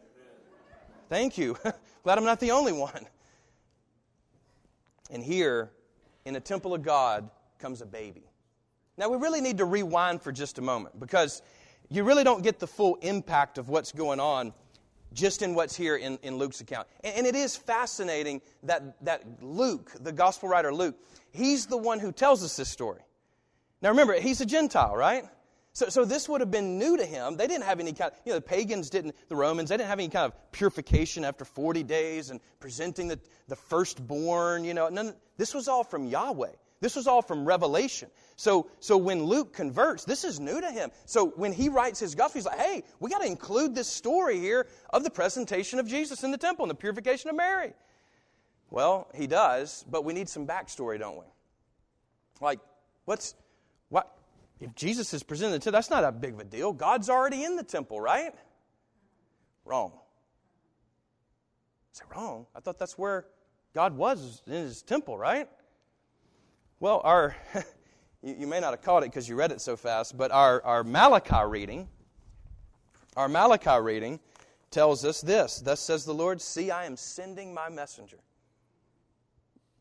Thank 1.13 1.38
you. 1.38 1.56
Glad 2.04 2.18
I'm 2.18 2.24
not 2.24 2.39
the 2.39 2.50
only 2.50 2.74
one. 2.74 3.06
And 5.12 5.24
here, 5.24 5.69
in 6.25 6.33
the 6.33 6.39
temple 6.39 6.74
of 6.74 6.81
God, 6.81 7.30
comes 7.60 7.83
a 7.83 7.86
baby. 7.86 8.24
Now, 8.98 9.10
we 9.10 9.18
really 9.18 9.39
need 9.39 9.60
to 9.60 9.65
rewind 9.65 10.24
for 10.24 10.31
just 10.31 10.57
a 10.57 10.63
moment 10.63 11.00
because 11.00 11.44
you 11.88 12.04
really 12.04 12.24
don't 12.24 12.42
get 12.42 12.57
the 12.57 12.65
full 12.65 12.95
impact 13.04 13.60
of 13.60 13.69
what's 13.69 13.92
going 13.92 14.19
on 14.19 14.54
just 15.13 15.44
in 15.44 15.54
what's 15.54 15.75
here 15.75 15.98
in, 15.98 16.18
in 16.24 16.38
Luke's 16.38 16.62
account. 16.62 16.88
And, 17.04 17.15
and, 17.18 17.27
it 17.27 17.36
is 17.36 17.56
fascinating 17.56 18.42
that, 18.63 18.95
that 19.06 19.24
Luke, 19.39 19.92
the 20.00 20.12
gospel 20.12 20.50
writer 20.50 20.74
Luke, 20.74 20.95
he's 21.30 21.68
the 21.68 21.77
one 21.77 22.00
who 22.00 22.12
tells 22.12 22.44
us 22.44 22.57
this 22.57 22.69
story. 22.69 23.01
Now 23.83 23.89
remember, 23.89 24.19
he's 24.19 24.42
a 24.42 24.48
Gentile, 24.48 24.95
right? 24.95 25.25
So, 25.74 25.90
so 25.90 26.06
this 26.06 26.30
would 26.30 26.40
have 26.40 26.52
been 26.52 26.78
new 26.78 26.98
to 26.98 27.06
him. 27.06 27.36
They 27.36 27.48
didn't 27.48 27.64
have 27.64 27.80
any 27.80 27.94
kind 27.94 28.12
of, 28.12 28.20
you 28.25 28.31
know, 28.31 28.38
the 28.38 28.42
pagans 28.42 28.92
didn't, 28.92 29.16
the 29.28 29.36
Romans, 29.36 29.70
they 29.70 29.78
didn't 29.78 29.90
have 29.90 30.00
any 30.00 30.10
kind 30.10 30.31
of 30.31 30.52
purification 30.52 31.25
after 31.25 31.46
40 31.46 31.81
days 31.81 32.30
and 32.30 32.40
presenting 32.60 33.08
the, 33.08 33.20
the 33.48 33.56
firstborn, 33.56 34.64
you 34.64 34.75
know. 34.75 34.88
None, 34.90 35.16
this 35.38 35.56
was 35.56 35.68
all 35.68 35.84
from 35.84 36.06
Yahweh. 36.06 36.52
This 36.80 36.96
was 36.96 37.08
all 37.08 37.24
from 37.24 37.46
revelation. 37.46 38.10
So, 38.36 38.70
so 38.81 38.98
when 38.98 39.24
Luke 39.24 39.54
converts, 39.54 40.04
this 40.04 40.24
is 40.24 40.40
new 40.40 40.62
to 40.62 40.70
him. 40.70 40.92
So 41.06 41.30
when 41.30 41.54
he 41.54 41.70
writes 41.70 42.00
his 42.00 42.14
gospel, 42.14 42.40
he's 42.40 42.46
like, 42.46 42.60
hey, 42.60 42.84
we 43.00 43.10
got 43.10 43.22
to 43.22 43.28
include 43.28 43.74
this 43.74 43.88
story 43.88 44.38
here 44.38 44.68
of 44.92 45.04
the 45.04 45.10
presentation 45.10 45.80
of 45.80 45.88
Jesus 45.88 46.24
in 46.24 46.31
the 46.31 46.38
temple 46.38 46.66
and 46.66 46.70
the 46.70 46.75
purification 46.75 47.30
of 47.30 47.36
Mary. 47.36 47.74
Well, 48.70 49.08
he 49.16 49.28
does, 49.28 49.86
but 49.90 50.04
we 50.04 50.14
need 50.14 50.30
some 50.30 50.46
backstory, 50.46 51.00
don't 51.00 51.18
we? 51.18 51.25
Like, 52.42 52.60
what's, 53.06 53.34
what, 53.90 54.14
if 54.63 54.74
Jesus 54.75 55.13
is 55.13 55.24
presented 55.24 55.62
to, 55.63 55.71
that's 55.71 55.89
not 55.89 56.06
a 56.06 56.12
big 56.12 56.36
of 56.36 56.39
a 56.39 56.45
deal. 56.45 56.71
God's 56.71 57.10
already 57.10 57.44
in 57.44 57.57
the 57.57 57.63
temple, 57.63 58.00
right? 58.00 58.33
Wrong. 59.65 59.92
Is 61.93 62.00
it 62.00 62.05
wrong? 62.15 62.46
I 62.55 62.62
thought 62.62 62.79
that's 62.79 62.98
where 62.98 63.25
God 63.74 63.98
was 63.98 64.41
in 64.48 64.53
his 64.53 64.82
temple, 64.82 65.17
right? 65.17 65.50
Well, 66.79 67.01
our, 67.03 67.36
you, 68.24 68.36
you 68.39 68.48
may 68.48 68.62
not 68.62 68.72
have 68.72 68.82
caught 68.82 69.03
it 69.03 69.12
because 69.12 69.27
you 69.27 69.36
read 69.36 69.51
it 69.51 69.60
so 69.60 69.75
fast, 69.75 70.17
but 70.17 70.32
our, 70.32 70.63
our 70.63 70.84
Malachi 70.86 71.46
reading, 71.46 71.89
our 73.17 73.27
Malachi 73.27 73.82
reading 73.82 74.20
tells 74.72 75.03
us 75.03 75.20
this 75.20 75.60
Thus 75.60 75.82
says 75.82 76.05
the 76.05 76.13
Lord, 76.13 76.41
See, 76.41 76.72
I 76.72 76.86
am 76.86 76.96
sending 76.96 77.53
my 77.53 77.67
messenger 77.67 78.20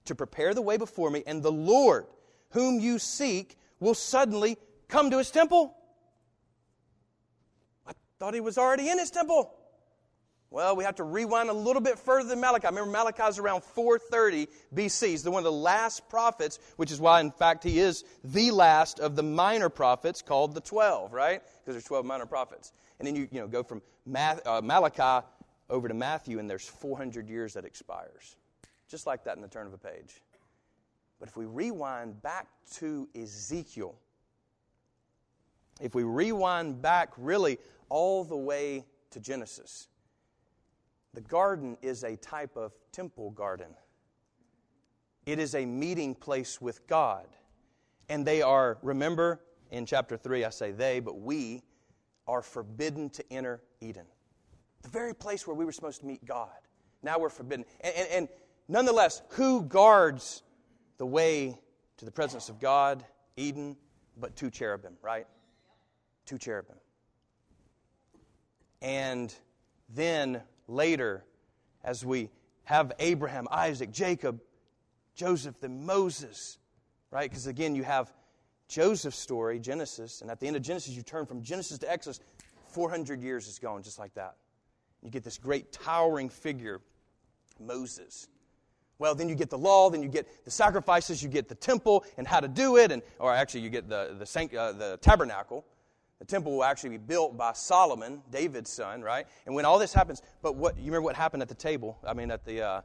to 0.07 0.17
prepare 0.17 0.55
the 0.55 0.63
way 0.63 0.77
before 0.77 1.09
me, 1.09 1.23
and 1.25 1.41
the 1.41 1.53
Lord, 1.53 2.07
whom 2.51 2.81
you 2.81 2.99
seek, 2.99 3.57
will 3.79 3.95
suddenly 3.95 4.57
come 4.93 5.11
to 5.11 5.19
his 5.19 5.31
temple. 5.31 5.75
I 7.87 7.93
thought 8.19 8.35
he 8.35 8.41
was 8.41 8.59
already 8.59 8.91
in 8.91 8.99
his 8.99 9.11
temple. 9.11 9.55
Well, 10.51 10.77
we 10.77 10.85
have 10.85 10.97
to 10.97 11.05
rewind 11.05 11.49
a 11.49 11.55
little 11.55 11.81
bit 11.81 11.99
further 11.99 12.29
than 12.29 12.39
Malachi. 12.39 12.67
Remember, 12.67 12.91
Malachi 12.91 13.23
is 13.23 13.39
around 13.39 13.65
430 13.65 14.49
BC. 14.75 15.09
He's 15.09 15.23
the 15.23 15.31
one 15.31 15.41
of 15.41 15.45
the 15.45 15.51
last 15.51 16.11
prophets, 16.11 16.59
which 16.77 16.93
is 16.93 17.01
why, 17.01 17.23
in 17.23 17.31
fact, 17.31 17.65
he 17.65 17.79
is 17.79 18.05
the 18.23 18.51
last 18.51 19.01
of 19.01 19.17
the 19.17 19.23
minor 19.23 19.71
prophets 19.71 20.21
called 20.21 20.55
the 20.55 20.61
12, 20.61 21.15
right? 21.15 21.41
Because 21.43 21.75
there's 21.75 21.85
12 21.85 22.05
minor 22.05 22.27
prophets. 22.27 22.75
And 22.99 23.09
then 23.09 23.17
you, 23.17 23.29
you 23.33 23.41
know, 23.41 23.49
go 23.49 23.63
from 23.63 23.81
uh, 24.15 24.61
Malachi 24.63 25.27
over 25.71 25.89
to 25.89 25.95
Matthew, 25.95 26.39
and 26.39 26.51
there's 26.51 26.69
400 26.69 27.31
years 27.31 27.55
that 27.55 27.65
expires. 27.65 28.37
Just 28.91 29.07
like 29.07 29.25
that 29.25 29.37
in 29.37 29.43
the 29.43 29.49
turn 29.49 29.67
of 29.67 29.73
a 29.73 29.79
page. 29.79 30.21
But 31.19 31.31
if 31.31 31.37
we 31.39 31.47
rewind 31.47 32.21
back 32.21 32.47
to 32.75 33.09
Ezekiel, 33.15 33.95
if 35.83 35.95
we 35.95 36.05
rewind 36.05 36.81
back 36.81 37.13
really 37.17 37.59
all 37.89 38.25
the 38.25 38.37
way 38.37 38.87
to 39.11 39.21
Genesis, 39.21 39.89
the 41.13 41.21
garden 41.21 41.77
is 41.83 42.05
a 42.05 42.17
type 42.17 42.57
of 42.57 42.73
temple 42.93 43.31
garden. 43.31 43.75
It 45.27 45.39
is 45.39 45.55
a 45.55 45.67
meeting 45.67 46.15
place 46.15 46.61
with 46.61 46.87
God. 46.87 47.27
And 48.09 48.27
they 48.27 48.43
are, 48.43 48.79
remember 48.83 49.41
in 49.71 49.85
chapter 49.87 50.17
3, 50.17 50.45
I 50.45 50.51
say 50.51 50.73
they, 50.73 51.01
but 51.01 51.21
we 51.21 51.63
are 52.27 52.43
forbidden 52.43 53.11
to 53.11 53.33
enter 53.33 53.63
Eden. 53.81 54.07
The 54.83 54.89
very 54.89 55.15
place 55.15 55.47
where 55.47 55.55
we 55.55 55.65
were 55.65 55.73
supposed 55.73 56.01
to 56.01 56.07
meet 56.07 56.25
God. 56.25 56.49
Now 57.03 57.19
we're 57.19 57.29
forbidden. 57.29 57.65
And, 57.81 57.95
and, 57.95 58.09
and 58.09 58.29
nonetheless, 58.69 59.23
who 59.31 59.63
guards 59.63 60.43
the 60.99 61.07
way 61.07 61.59
to 61.99 62.05
the 62.05 62.11
presence 62.11 62.49
of 62.49 62.59
God? 62.61 63.05
Eden? 63.37 63.77
but 64.17 64.37
two 64.37 64.51
cherubim, 64.51 64.97
right? 65.03 65.27
Two 66.27 66.39
cherubim. 66.39 66.77
And 68.81 69.35
then 69.89 70.43
later, 70.67 71.25
as 71.85 72.05
we 72.05 72.31
have 72.65 72.93
Abraham, 72.99 73.47
Isaac, 73.51 73.93
Jacob, 73.93 74.41
Joseph, 75.15 75.61
then 75.61 75.85
Moses, 75.85 76.59
right? 77.11 77.29
Because 77.29 77.47
again, 77.47 77.75
you 77.75 77.85
have 77.85 78.13
Joseph's 78.69 79.19
story, 79.19 79.59
Genesis, 79.59 80.23
and 80.23 80.31
at 80.31 80.41
the 80.41 80.47
end 80.47 80.57
of 80.57 80.63
Genesis, 80.63 80.95
you 80.95 81.03
turn 81.03 81.27
from 81.27 81.43
Genesis 81.43 81.79
to 81.79 81.91
Exodus. 81.91 82.21
400 82.69 83.21
years 83.21 83.47
is 83.47 83.59
gone 83.59 83.83
just 83.83 83.99
like 83.99 84.15
that. 84.15 84.37
You 85.03 85.11
get 85.11 85.25
this 85.25 85.37
great 85.37 85.73
towering 85.73 86.29
figure, 86.29 86.81
Moses. 87.61 88.29
Well, 88.99 89.15
then 89.15 89.29
you 89.29 89.35
get 89.35 89.51
the 89.51 89.59
law, 89.59 89.91
then 89.91 90.03
you 90.03 90.09
get 90.09 90.45
the 90.45 90.51
sacrifices, 90.51 91.23
you 91.23 91.29
get 91.29 91.49
the 91.49 91.55
temple 91.55 92.05
and 92.17 92.27
how 92.27 92.41
to 92.41 92.49
do 92.49 92.77
it, 92.77 92.93
and 92.93 93.03
or 93.19 93.33
actually 93.33 93.61
you 93.61 93.71
get 93.71 93.89
the 93.89 94.17
the, 94.19 94.59
uh, 94.59 94.73
the 94.73 94.99
tabernacle. 95.03 95.65
The 96.23 96.27
temple 96.27 96.53
will 96.53 96.63
actually 96.63 96.91
be 96.91 96.99
built 96.99 97.37
by 97.37 97.53
Solomon, 97.53 98.23
David's 98.31 98.71
son, 98.71 99.03
right? 99.03 99.27
And 99.45 99.57
when 99.57 99.65
all 99.65 99.77
this 99.77 99.93
happens, 99.93 100.23
but 100.41 100.55
what 100.55 100.79
you 100.79 100.85
remember 100.85 101.01
what 101.01 101.17
happened 101.17 101.43
at 101.43 101.49
the 101.49 101.57
table? 101.57 101.99
I 102.07 102.15
mean, 102.15 102.31
at 102.31 102.45
the 102.45 102.63
uh, 102.63 102.81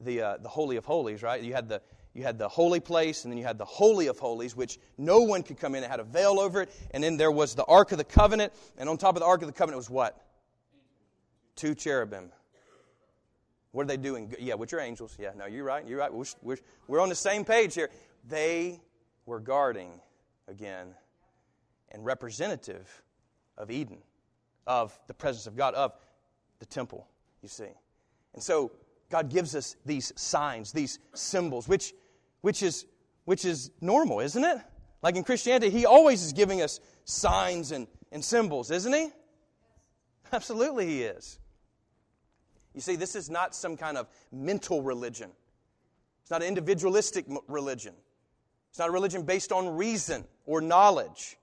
the 0.00 0.22
uh, 0.22 0.36
the 0.38 0.48
holy 0.48 0.76
of 0.76 0.86
holies, 0.86 1.22
right? 1.22 1.42
You 1.42 1.52
had 1.52 1.68
the 1.68 1.82
you 2.14 2.22
had 2.22 2.38
the 2.38 2.48
holy 2.48 2.80
place, 2.80 3.24
and 3.24 3.30
then 3.30 3.36
you 3.36 3.44
had 3.44 3.58
the 3.58 3.64
holy 3.66 4.06
of 4.06 4.18
holies, 4.18 4.56
which 4.56 4.78
no 4.96 5.20
one 5.20 5.42
could 5.42 5.58
come 5.58 5.74
in. 5.74 5.84
It 5.84 5.90
had 5.90 6.00
a 6.00 6.04
veil 6.04 6.40
over 6.40 6.62
it, 6.62 6.70
and 6.92 7.04
then 7.04 7.18
there 7.18 7.30
was 7.30 7.54
the 7.54 7.64
ark 7.66 7.92
of 7.92 7.98
the 7.98 8.04
covenant, 8.04 8.54
and 8.78 8.88
on 8.88 8.96
top 8.96 9.16
of 9.16 9.20
the 9.20 9.26
ark 9.26 9.42
of 9.42 9.48
the 9.48 9.52
covenant 9.52 9.76
was 9.76 9.90
what? 9.90 10.24
Two 11.56 11.74
cherubim. 11.74 12.32
What 13.72 13.82
are 13.82 13.88
they 13.88 13.98
doing? 13.98 14.34
Yeah, 14.38 14.54
which 14.54 14.72
are 14.72 14.80
angels. 14.80 15.14
Yeah, 15.20 15.32
no, 15.36 15.44
you're 15.44 15.62
right. 15.62 15.86
You're 15.86 15.98
right. 15.98 16.10
We're, 16.10 16.24
we're, 16.40 16.56
we're 16.86 17.00
on 17.00 17.10
the 17.10 17.14
same 17.14 17.44
page 17.44 17.74
here. 17.74 17.90
They 18.26 18.80
were 19.26 19.40
guarding 19.40 19.90
again 20.48 20.94
and 21.92 22.04
representative 22.04 23.02
of 23.56 23.70
Eden, 23.70 23.98
of 24.66 24.98
the 25.06 25.14
presence 25.14 25.46
of 25.46 25.56
God, 25.56 25.74
of 25.74 25.92
the 26.58 26.66
temple, 26.66 27.06
you 27.42 27.48
see. 27.48 27.68
And 28.34 28.42
so 28.42 28.72
God 29.10 29.30
gives 29.30 29.54
us 29.54 29.76
these 29.86 30.12
signs, 30.16 30.72
these 30.72 30.98
symbols, 31.14 31.68
which, 31.68 31.94
which, 32.40 32.62
is, 32.62 32.86
which 33.24 33.44
is 33.44 33.70
normal, 33.80 34.20
isn't 34.20 34.44
it? 34.44 34.58
Like 35.02 35.16
in 35.16 35.24
Christianity, 35.24 35.70
He 35.70 35.86
always 35.86 36.22
is 36.22 36.32
giving 36.32 36.60
us 36.62 36.80
signs 37.04 37.72
and, 37.72 37.86
and 38.12 38.24
symbols, 38.24 38.70
isn't 38.70 38.92
He? 38.92 39.08
Absolutely, 40.32 40.86
He 40.86 41.02
is. 41.04 41.38
You 42.74 42.80
see, 42.80 42.96
this 42.96 43.16
is 43.16 43.30
not 43.30 43.54
some 43.54 43.76
kind 43.76 43.96
of 43.96 44.08
mental 44.30 44.82
religion. 44.82 45.30
It's 46.22 46.30
not 46.30 46.42
an 46.42 46.48
individualistic 46.48 47.24
religion. 47.48 47.94
It's 48.70 48.78
not 48.78 48.90
a 48.90 48.92
religion 48.92 49.22
based 49.22 49.50
on 49.50 49.76
reason 49.76 50.24
or 50.46 50.60
knowledge, 50.60 51.38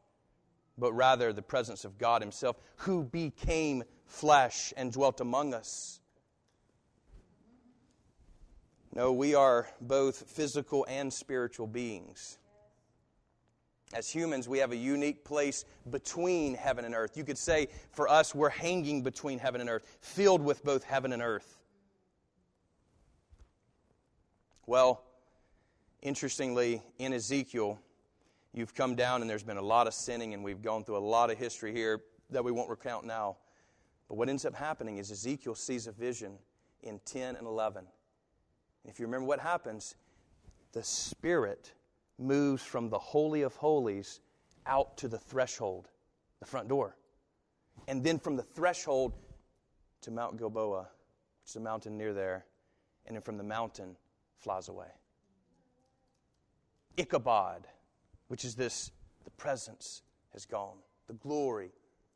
but 0.77 0.94
rather 0.94 1.32
the 1.32 1.41
presence 1.41 1.86
of 1.86 1.98
God 1.98 2.22
Himself, 2.22 2.58
who 2.77 3.03
became 3.03 3.84
flesh 4.05 4.74
and 4.77 4.91
dwelt 4.91 5.22
among 5.22 5.53
us. 5.53 6.00
No, 8.94 9.12
we 9.12 9.36
are 9.36 9.67
both 9.82 10.29
physical 10.29 10.86
and 10.89 11.12
spiritual 11.12 11.67
beings. 11.67 12.38
As 13.94 14.10
humans, 14.10 14.50
we 14.50 14.60
have 14.60 14.72
a 14.72 14.75
unique 14.75 15.24
place 15.24 15.63
between 15.89 16.55
heaven 16.55 16.86
and 16.86 16.96
earth. 16.96 17.15
You 17.17 17.24
could 17.24 17.38
say 17.38 17.67
for 17.91 18.10
us, 18.10 18.34
we're 18.34 18.50
hanging 18.50 19.03
between 19.03 19.38
heaven 19.38 19.62
and 19.62 19.70
earth, 19.70 19.86
filled 20.01 20.41
with 20.41 20.63
both 20.63 20.84
heaven 20.84 21.13
and 21.13 21.22
earth. 21.22 21.60
Well, 24.65 25.03
interestingly, 26.01 26.82
in 26.98 27.13
Ezekiel, 27.13 27.79
you've 28.55 28.74
come 28.74 28.95
down 28.95 29.21
and 29.21 29.29
there's 29.29 29.43
been 29.43 29.57
a 29.57 29.62
lot 29.62 29.85
of 29.85 29.93
sinning, 29.93 30.33
and 30.33 30.43
we've 30.43 30.62
gone 30.62 30.83
through 30.83 30.97
a 30.97 31.00
lot 31.00 31.29
of 31.29 31.38
history 31.38 31.74
here 31.74 32.01
that 32.29 32.43
we 32.43 32.51
won't 32.51 32.69
recount 32.69 33.05
now. 33.05 33.38
But 34.07 34.15
what 34.15 34.29
ends 34.29 34.45
up 34.45 34.55
happening 34.55 34.97
is 34.97 35.12
Ezekiel 35.12 35.55
sees 35.55 35.88
a 35.88 35.91
vision 35.91 36.38
in 36.81 37.00
10 37.05 37.35
and 37.35 37.45
11. 37.45 37.79
And 37.79 38.91
if 38.91 39.00
you 39.00 39.05
remember 39.05 39.25
what 39.25 39.39
happens, 39.39 39.95
the 40.71 40.83
Spirit 40.83 41.74
moves 42.17 42.63
from 42.63 42.89
the 42.89 43.00
Holy 43.00 43.41
of 43.41 43.55
Holies 43.55 44.21
out 44.65 44.97
to 44.97 45.07
the 45.07 45.17
threshold, 45.17 45.89
the 46.39 46.45
front 46.45 46.67
door. 46.67 46.95
And 47.88 48.03
then 48.03 48.19
from 48.19 48.35
the 48.35 48.43
threshold 48.43 49.13
to 50.01 50.12
Mount 50.12 50.38
Gilboa, 50.38 50.88
which 51.41 51.50
is 51.50 51.55
a 51.55 51.59
mountain 51.59 51.97
near 51.97 52.13
there. 52.13 52.45
And 53.05 53.15
then 53.15 53.21
from 53.21 53.38
the 53.38 53.43
mountain, 53.43 53.95
flies 54.39 54.69
away. 54.69 54.88
Ichabod, 56.97 57.67
which 58.27 58.46
is 58.46 58.55
this, 58.55 58.91
the 59.24 59.29
presence 59.32 60.01
has 60.34 60.46
gone. 60.46 60.77
The 61.08 61.13
glory 61.13 61.72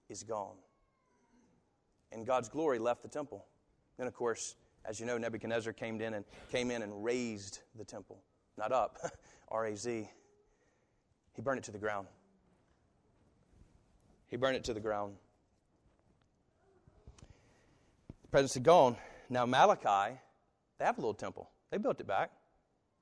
is 0.09 0.23
gone. 0.23 0.55
And 2.11 2.25
God's 2.25 2.49
glory 2.49 2.79
left 2.79 3.03
the 3.03 3.07
temple. 3.07 3.45
Then, 3.97 4.07
of 4.07 4.13
course, 4.13 4.55
as 4.85 4.99
you 4.99 5.05
know, 5.05 5.17
Nebuchadnezzar 5.17 5.73
came 5.73 6.01
in 6.01 6.15
and 6.15 6.25
came 6.51 6.71
in 6.71 6.81
and 6.81 7.03
razed 7.03 7.59
the 7.75 7.83
temple. 7.83 8.19
Not 8.57 8.71
up, 8.71 8.97
R 9.49 9.65
A 9.67 9.75
Z. 9.75 10.09
He 11.33 11.41
burned 11.41 11.59
it 11.59 11.63
to 11.65 11.71
the 11.71 11.77
ground. 11.77 12.07
He 14.27 14.37
burned 14.37 14.55
it 14.55 14.63
to 14.65 14.73
the 14.73 14.79
ground. 14.79 15.15
The 18.23 18.27
presence 18.29 18.53
had 18.53 18.63
gone. 18.63 18.95
Now, 19.29 19.45
Malachi, 19.45 20.17
they 20.77 20.85
have 20.85 20.97
a 20.97 21.01
little 21.01 21.13
temple. 21.13 21.49
They 21.71 21.77
built 21.77 21.99
it 21.99 22.07
back. 22.07 22.31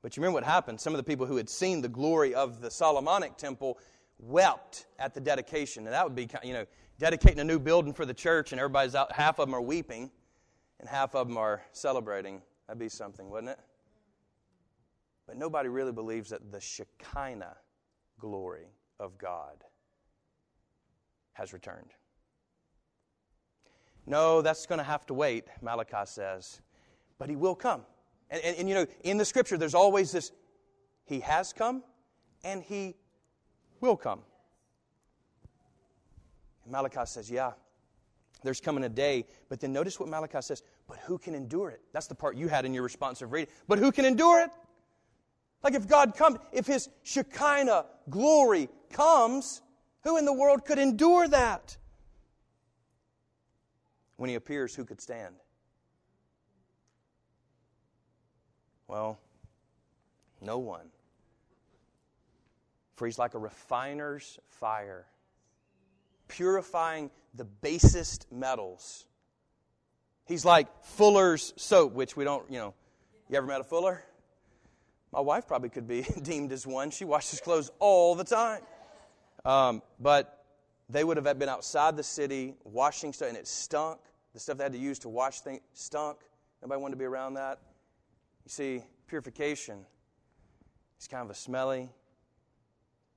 But 0.01 0.16
you 0.16 0.22
remember 0.22 0.36
what 0.36 0.44
happened? 0.44 0.80
Some 0.80 0.94
of 0.94 0.98
the 0.98 1.04
people 1.04 1.25
who 1.25 1.38
had 1.38 1.50
seen 1.50 1.82
the 1.82 1.89
glory 1.89 2.34
of 2.34 2.62
the 2.62 2.70
Solomonic 2.70 3.38
temple 3.38 3.80
wept 4.20 4.86
at 5.00 5.13
the 5.13 5.20
dedication. 5.20 5.86
And 5.86 5.94
that 5.94 6.04
would 6.04 6.16
be, 6.16 6.30
you 6.44 6.54
know, 6.54 6.66
dedicating 7.00 7.39
a 7.39 7.44
new 7.44 7.60
building 7.60 7.94
for 7.94 8.06
the 8.06 8.13
church, 8.13 8.51
and 8.51 8.60
everybody's 8.60 8.96
out, 8.96 9.12
half 9.12 9.39
of 9.39 9.48
them 9.48 9.56
are 9.56 9.62
weeping, 9.62 10.10
and 10.80 10.89
half 10.89 11.16
of 11.16 11.27
them 11.27 11.38
are 11.38 11.62
celebrating. 11.72 12.42
That'd 12.68 12.80
be 12.80 12.89
something, 12.89 13.30
wouldn't 13.30 13.51
it? 13.51 13.60
But 15.27 15.38
nobody 15.38 15.70
really 15.70 15.92
believes 15.92 16.30
that 16.30 16.51
the 16.51 16.60
Shekinah 16.60 17.58
glory 18.20 18.68
of 19.00 19.18
God 19.18 19.63
has 21.34 21.54
returned. 21.54 21.92
No, 24.06 24.42
that's 24.42 24.66
going 24.66 24.80
to 24.80 24.86
have 24.86 25.06
to 25.08 25.13
wait, 25.13 25.46
Malachi 25.62 26.06
says. 26.06 26.62
But 27.20 27.30
he 27.30 27.36
will 27.36 27.56
come. 27.56 27.82
And, 28.29 28.41
and, 28.43 28.57
and, 28.57 28.69
you 28.69 28.75
know, 28.75 28.86
in 29.03 29.17
the 29.17 29.25
scripture, 29.25 29.57
there's 29.57 29.75
always 29.75 30.12
this 30.12 30.31
He 31.05 31.19
has 31.22 31.53
come 31.53 31.84
and 32.43 32.62
He 32.62 32.96
will 33.79 33.98
come. 33.98 34.19
And 36.63 36.72
Malachi 36.72 37.05
says, 37.05 37.29
Yeah, 37.29 37.51
there's 38.43 38.62
coming 38.62 38.84
a 38.84 38.89
day. 38.89 39.25
But 39.50 39.60
then 39.60 39.72
notice 39.72 40.00
what 40.00 40.10
Malachi 40.10 40.41
says, 40.41 40.63
But 40.88 40.98
who 41.00 41.17
can 41.17 41.36
endure 41.36 41.69
it? 41.69 41.81
That's 41.93 42.07
the 42.07 42.15
part 42.15 42.36
you 42.36 42.48
had 42.48 42.65
in 42.65 42.74
your 42.74 42.84
responsive 42.84 43.31
reading. 43.31 43.53
But 43.67 43.79
who 43.79 43.91
can 43.91 44.05
endure 44.05 44.41
it? 44.41 44.51
Like 45.63 45.74
if 45.74 45.88
God 45.88 46.15
comes, 46.15 46.38
if 46.51 46.67
His 46.67 46.89
Shekinah 47.03 47.86
glory 48.10 48.69
comes, 48.91 49.62
who 50.03 50.17
in 50.17 50.25
the 50.25 50.34
world 50.34 50.65
could 50.65 50.79
endure 50.79 51.27
that? 51.27 51.77
When 54.17 54.29
He 54.29 54.36
appears, 54.36 54.75
who 54.75 54.86
could 54.86 55.01
stand? 55.01 55.36
Well, 58.88 59.20
no 60.41 60.58
one. 60.58 60.89
For 62.96 63.06
He's 63.06 63.20
like 63.20 63.34
a 63.34 63.39
refiner's 63.39 64.39
fire, 64.48 65.06
purifying 66.27 67.12
the 67.36 67.46
basest 67.46 68.25
metals. 68.32 69.06
He's 70.25 70.44
like 70.44 70.67
Fuller's 70.84 71.53
soap, 71.58 71.94
which 71.94 72.17
we 72.17 72.24
don't, 72.24 72.50
you 72.51 72.58
know, 72.58 72.74
you 73.29 73.38
ever 73.38 73.46
met 73.46 73.62
a 73.62 73.63
Fuller? 73.63 74.03
My 75.13 75.20
wife 75.20 75.48
probably 75.48 75.70
could 75.70 75.88
be 75.88 76.01
deemed 76.22 76.51
as 76.51 76.65
one. 76.65 76.91
She 76.91 77.06
washes 77.06 77.39
clothes 77.39 77.72
all 77.79 78.15
the 78.15 78.24
time. 78.24 78.62
Um, 79.46 79.82
but 80.00 80.46
they 80.89 81.03
would 81.03 81.17
have 81.17 81.39
been 81.39 81.50
outside 81.50 81.96
the 81.96 82.03
city 82.03 82.56
washing 82.63 83.13
stuff, 83.13 83.29
and 83.29 83.38
it 83.38 83.48
stunk. 83.48 84.00
The 84.34 84.39
stuff 84.39 84.58
they 84.58 84.63
had 84.63 84.74
to 84.74 84.79
use 84.79 85.00
to 85.00 85.10
wash 85.10 85.41
things 85.41 85.62
stunk. 85.74 86.17
Nobody 86.62 86.82
wanted 86.82 86.96
to 86.96 87.00
be 87.00 87.06
around 87.06 87.36
that. 87.36 87.60
You 88.48 88.50
see, 88.50 88.82
purification 89.08 89.80
is 90.98 91.06
kind 91.06 91.22
of 91.22 91.30
a 91.30 91.36
smelly, 91.36 91.89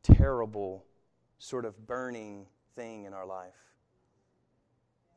terrible, 0.02 0.84
sort 1.38 1.64
of 1.64 1.86
burning 1.86 2.46
thing 2.74 3.04
in 3.04 3.14
our 3.14 3.24
life. 3.24 3.54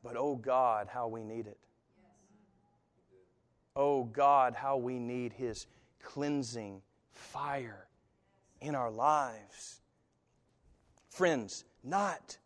But 0.04 0.14
oh 0.16 0.36
God, 0.36 0.86
how 0.88 1.08
we 1.08 1.24
need 1.24 1.48
it. 1.48 1.58
Oh 3.74 4.04
God, 4.04 4.54
how 4.54 4.76
we 4.76 5.00
need 5.00 5.32
His 5.32 5.66
cleansing 6.00 6.80
fire 7.10 7.88
in 8.60 8.76
our 8.76 8.92
lives. 8.92 9.80
Friends, 11.10 11.64
not 11.82 12.38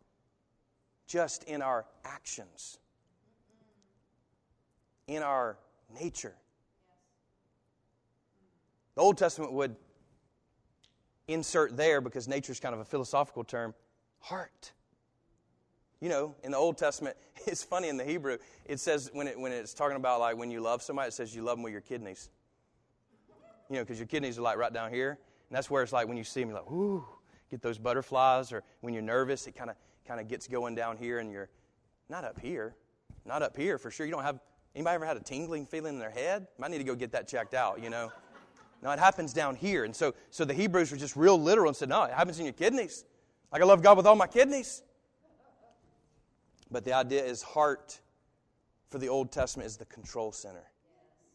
just 1.05 1.43
in 1.43 1.61
our 1.61 1.85
actions, 2.03 2.79
in 5.05 5.21
our 5.21 5.59
nature. 6.01 6.33
The 8.99 9.03
Old 9.05 9.17
Testament 9.17 9.53
would 9.53 9.77
insert 11.29 11.77
there 11.77 12.01
because 12.01 12.27
nature 12.27 12.51
is 12.51 12.59
kind 12.59 12.75
of 12.75 12.81
a 12.81 12.83
philosophical 12.83 13.45
term 13.45 13.73
heart. 14.19 14.73
You 16.01 16.09
know, 16.09 16.35
in 16.43 16.51
the 16.51 16.57
Old 16.57 16.77
Testament, 16.77 17.15
it's 17.47 17.63
funny 17.63 17.87
in 17.87 17.95
the 17.95 18.03
Hebrew, 18.03 18.39
it 18.65 18.77
says 18.81 19.09
when, 19.13 19.29
it, 19.29 19.39
when 19.39 19.53
it's 19.53 19.73
talking 19.73 19.95
about 19.95 20.19
like 20.19 20.35
when 20.35 20.51
you 20.51 20.59
love 20.59 20.81
somebody, 20.81 21.07
it 21.07 21.13
says 21.13 21.33
you 21.33 21.43
love 21.43 21.55
them 21.55 21.63
with 21.63 21.71
your 21.71 21.79
kidneys. 21.79 22.29
You 23.69 23.77
know, 23.77 23.83
because 23.83 23.99
your 23.99 24.07
kidneys 24.07 24.37
are 24.37 24.41
like 24.41 24.57
right 24.57 24.73
down 24.73 24.91
here. 24.91 25.11
And 25.11 25.55
that's 25.55 25.69
where 25.69 25.81
it's 25.81 25.93
like 25.93 26.09
when 26.09 26.17
you 26.17 26.25
see 26.25 26.41
them, 26.41 26.49
you're 26.49 26.59
like, 26.59 26.69
ooh, 26.69 27.05
get 27.49 27.61
those 27.61 27.77
butterflies. 27.77 28.51
Or 28.51 28.63
when 28.81 28.93
you're 28.93 29.01
nervous, 29.01 29.47
it 29.47 29.55
kind 29.55 29.69
of 29.69 29.77
kind 30.05 30.19
of 30.19 30.27
gets 30.27 30.45
going 30.45 30.75
down 30.75 30.97
here 30.97 31.19
and 31.19 31.31
you're 31.31 31.47
not 32.09 32.25
up 32.25 32.37
here. 32.37 32.75
Not 33.25 33.43
up 33.43 33.55
here 33.55 33.77
for 33.77 33.91
sure. 33.91 34.05
You 34.05 34.11
don't 34.11 34.23
have, 34.23 34.41
anybody 34.75 34.95
ever 34.95 35.05
had 35.05 35.15
a 35.15 35.21
tingling 35.21 35.67
feeling 35.67 35.93
in 35.93 35.99
their 35.99 36.11
head? 36.11 36.47
Might 36.57 36.71
need 36.71 36.79
to 36.79 36.83
go 36.83 36.95
get 36.95 37.13
that 37.13 37.29
checked 37.29 37.53
out, 37.53 37.81
you 37.81 37.89
know. 37.89 38.11
No, 38.81 38.91
it 38.91 38.99
happens 38.99 39.33
down 39.33 39.55
here. 39.55 39.83
And 39.83 39.95
so, 39.95 40.13
so 40.29 40.45
the 40.45 40.53
Hebrews 40.53 40.91
were 40.91 40.97
just 40.97 41.15
real 41.15 41.39
literal 41.39 41.67
and 41.67 41.75
said, 41.75 41.89
no, 41.89 42.03
it 42.03 42.13
happens 42.13 42.39
in 42.39 42.45
your 42.45 42.53
kidneys. 42.53 43.03
Like 43.51 43.61
I 43.61 43.65
love 43.65 43.81
God 43.81 43.97
with 43.97 44.07
all 44.07 44.15
my 44.15 44.27
kidneys. 44.27 44.83
But 46.71 46.85
the 46.85 46.93
idea 46.93 47.23
is 47.23 47.41
heart 47.41 47.99
for 48.89 48.99
the 48.99 49.09
Old 49.09 49.31
Testament 49.31 49.67
is 49.67 49.77
the 49.77 49.85
control 49.85 50.31
center. 50.31 50.63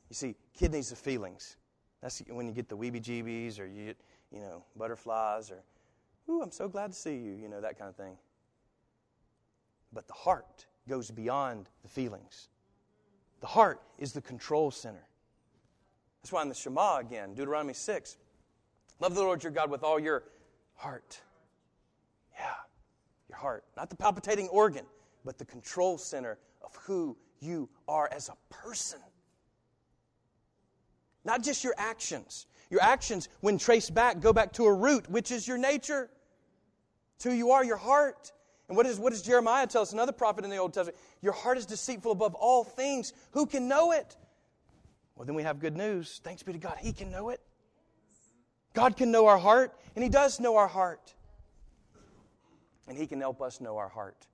You 0.08 0.14
see, 0.14 0.34
kidneys 0.56 0.92
are 0.92 0.96
feelings. 0.96 1.56
That's 2.00 2.22
when 2.28 2.46
you 2.46 2.52
get 2.52 2.68
the 2.68 2.76
weebie 2.76 3.02
jeebies 3.02 3.58
or 3.58 3.66
you 3.66 3.86
get, 3.86 3.96
you 4.30 4.40
know, 4.40 4.64
butterflies 4.76 5.50
or, 5.50 5.62
ooh, 6.30 6.42
I'm 6.42 6.50
so 6.50 6.68
glad 6.68 6.92
to 6.92 6.96
see 6.96 7.16
you, 7.16 7.32
you 7.32 7.48
know, 7.48 7.60
that 7.60 7.78
kind 7.78 7.88
of 7.88 7.96
thing. 7.96 8.16
But 9.92 10.06
the 10.06 10.14
heart 10.14 10.66
goes 10.88 11.10
beyond 11.10 11.66
the 11.82 11.88
feelings. 11.88 12.48
The 13.40 13.46
heart 13.46 13.80
is 13.98 14.12
the 14.12 14.20
control 14.20 14.70
center. 14.70 15.06
That's 16.24 16.32
why 16.32 16.40
in 16.40 16.48
the 16.48 16.54
Shema 16.54 17.00
again, 17.00 17.34
Deuteronomy 17.34 17.74
6, 17.74 18.16
love 18.98 19.14
the 19.14 19.20
Lord 19.20 19.42
your 19.42 19.52
God 19.52 19.70
with 19.70 19.82
all 19.82 20.00
your 20.00 20.24
heart. 20.74 21.20
Yeah, 22.38 22.46
your 23.28 23.36
heart. 23.36 23.62
Not 23.76 23.90
the 23.90 23.96
palpitating 23.96 24.48
organ, 24.48 24.86
but 25.26 25.36
the 25.36 25.44
control 25.44 25.98
center 25.98 26.38
of 26.62 26.74
who 26.76 27.14
you 27.40 27.68
are 27.86 28.08
as 28.10 28.30
a 28.30 28.36
person. 28.48 29.00
Not 31.26 31.42
just 31.42 31.62
your 31.62 31.74
actions. 31.76 32.46
Your 32.70 32.80
actions, 32.80 33.28
when 33.42 33.58
traced 33.58 33.92
back, 33.92 34.20
go 34.20 34.32
back 34.32 34.54
to 34.54 34.64
a 34.64 34.72
root, 34.72 35.10
which 35.10 35.30
is 35.30 35.46
your 35.46 35.58
nature. 35.58 36.08
It's 37.16 37.24
who 37.24 37.32
you 37.32 37.50
are, 37.50 37.62
your 37.62 37.76
heart. 37.76 38.32
And 38.68 38.78
what, 38.78 38.86
is, 38.86 38.98
what 38.98 39.12
does 39.12 39.20
Jeremiah 39.20 39.66
tell 39.66 39.82
us, 39.82 39.92
another 39.92 40.12
prophet 40.12 40.42
in 40.42 40.50
the 40.50 40.56
Old 40.56 40.72
Testament? 40.72 40.96
Your 41.20 41.34
heart 41.34 41.58
is 41.58 41.66
deceitful 41.66 42.12
above 42.12 42.34
all 42.34 42.64
things. 42.64 43.12
Who 43.32 43.44
can 43.44 43.68
know 43.68 43.92
it? 43.92 44.16
Well, 45.16 45.24
then 45.24 45.34
we 45.34 45.42
have 45.42 45.60
good 45.60 45.76
news. 45.76 46.20
Thanks 46.24 46.42
be 46.42 46.52
to 46.52 46.58
God. 46.58 46.76
He 46.80 46.92
can 46.92 47.10
know 47.10 47.30
it. 47.30 47.40
God 48.72 48.96
can 48.96 49.12
know 49.12 49.26
our 49.26 49.38
heart, 49.38 49.78
and 49.94 50.02
He 50.02 50.10
does 50.10 50.40
know 50.40 50.56
our 50.56 50.66
heart. 50.66 51.14
And 52.88 52.98
He 52.98 53.06
can 53.06 53.20
help 53.20 53.40
us 53.40 53.60
know 53.60 53.76
our 53.76 53.88
heart. 53.88 54.26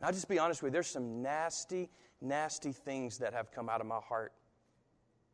And 0.00 0.06
I'll 0.06 0.12
just 0.12 0.28
be 0.28 0.38
honest 0.38 0.62
with 0.62 0.72
you, 0.72 0.74
there's 0.74 0.88
some 0.88 1.22
nasty, 1.22 1.88
nasty 2.20 2.72
things 2.72 3.18
that 3.18 3.32
have 3.32 3.52
come 3.52 3.68
out 3.68 3.80
of 3.80 3.86
my 3.86 4.00
heart. 4.00 4.32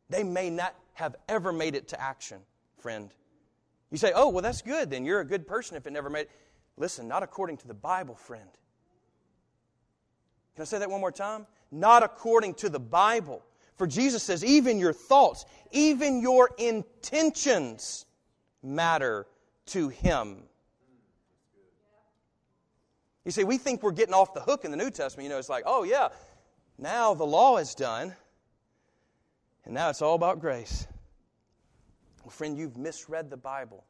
They 0.09 0.23
may 0.23 0.49
not 0.49 0.75
have 0.93 1.15
ever 1.27 1.51
made 1.51 1.75
it 1.75 1.87
to 1.89 2.01
action, 2.01 2.39
friend. 2.77 3.11
You 3.91 3.97
say, 3.97 4.11
oh, 4.13 4.29
well, 4.29 4.43
that's 4.43 4.61
good. 4.61 4.91
Then 4.91 5.05
you're 5.05 5.21
a 5.21 5.25
good 5.25 5.47
person 5.47 5.75
if 5.75 5.87
it 5.87 5.91
never 5.93 6.09
made 6.09 6.21
it. 6.21 6.31
Listen, 6.77 7.07
not 7.07 7.23
according 7.23 7.57
to 7.57 7.67
the 7.67 7.73
Bible, 7.73 8.15
friend. 8.15 8.49
Can 10.55 10.61
I 10.61 10.65
say 10.65 10.79
that 10.79 10.89
one 10.89 11.01
more 11.01 11.11
time? 11.11 11.47
Not 11.71 12.03
according 12.03 12.53
to 12.55 12.69
the 12.69 12.79
Bible. 12.79 13.43
For 13.79 13.87
Jesus 13.87 14.21
says, 14.21 14.43
even 14.43 14.77
your 14.77 14.91
thoughts, 14.91 15.45
even 15.71 16.19
your 16.21 16.49
intentions 16.57 18.05
matter 18.61 19.25
to 19.67 19.87
Him. 19.87 20.43
You 23.23 23.31
see, 23.31 23.45
we 23.45 23.57
think 23.57 23.81
we're 23.81 23.93
getting 23.93 24.13
off 24.13 24.33
the 24.33 24.41
hook 24.41 24.65
in 24.65 24.71
the 24.71 24.77
New 24.77 24.91
Testament. 24.91 25.23
You 25.23 25.29
know, 25.29 25.37
it's 25.37 25.47
like, 25.47 25.63
oh, 25.65 25.83
yeah, 25.83 26.09
now 26.77 27.13
the 27.13 27.25
law 27.25 27.55
is 27.55 27.73
done, 27.73 28.13
and 29.63 29.73
now 29.73 29.89
it's 29.89 30.01
all 30.01 30.15
about 30.15 30.41
grace. 30.41 30.85
Well, 32.23 32.31
friend, 32.31 32.57
you've 32.57 32.75
misread 32.75 33.29
the 33.29 33.37
Bible. 33.37 33.85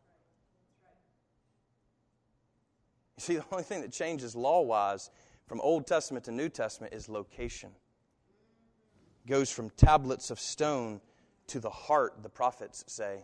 You 3.17 3.21
see, 3.21 3.35
the 3.37 3.45
only 3.51 3.63
thing 3.63 3.81
that 3.81 3.91
changes 3.91 4.35
law 4.35 4.61
wise 4.61 5.09
from 5.47 5.59
Old 5.61 5.87
Testament 5.87 6.25
to 6.25 6.31
New 6.31 6.49
Testament 6.49 6.93
is 6.93 7.09
location. 7.09 7.71
Goes 9.29 9.51
from 9.51 9.69
tablets 9.77 10.31
of 10.31 10.39
stone 10.39 11.01
to 11.47 11.59
the 11.59 11.69
heart, 11.69 12.23
the 12.23 12.29
prophets 12.29 12.83
say. 12.87 13.19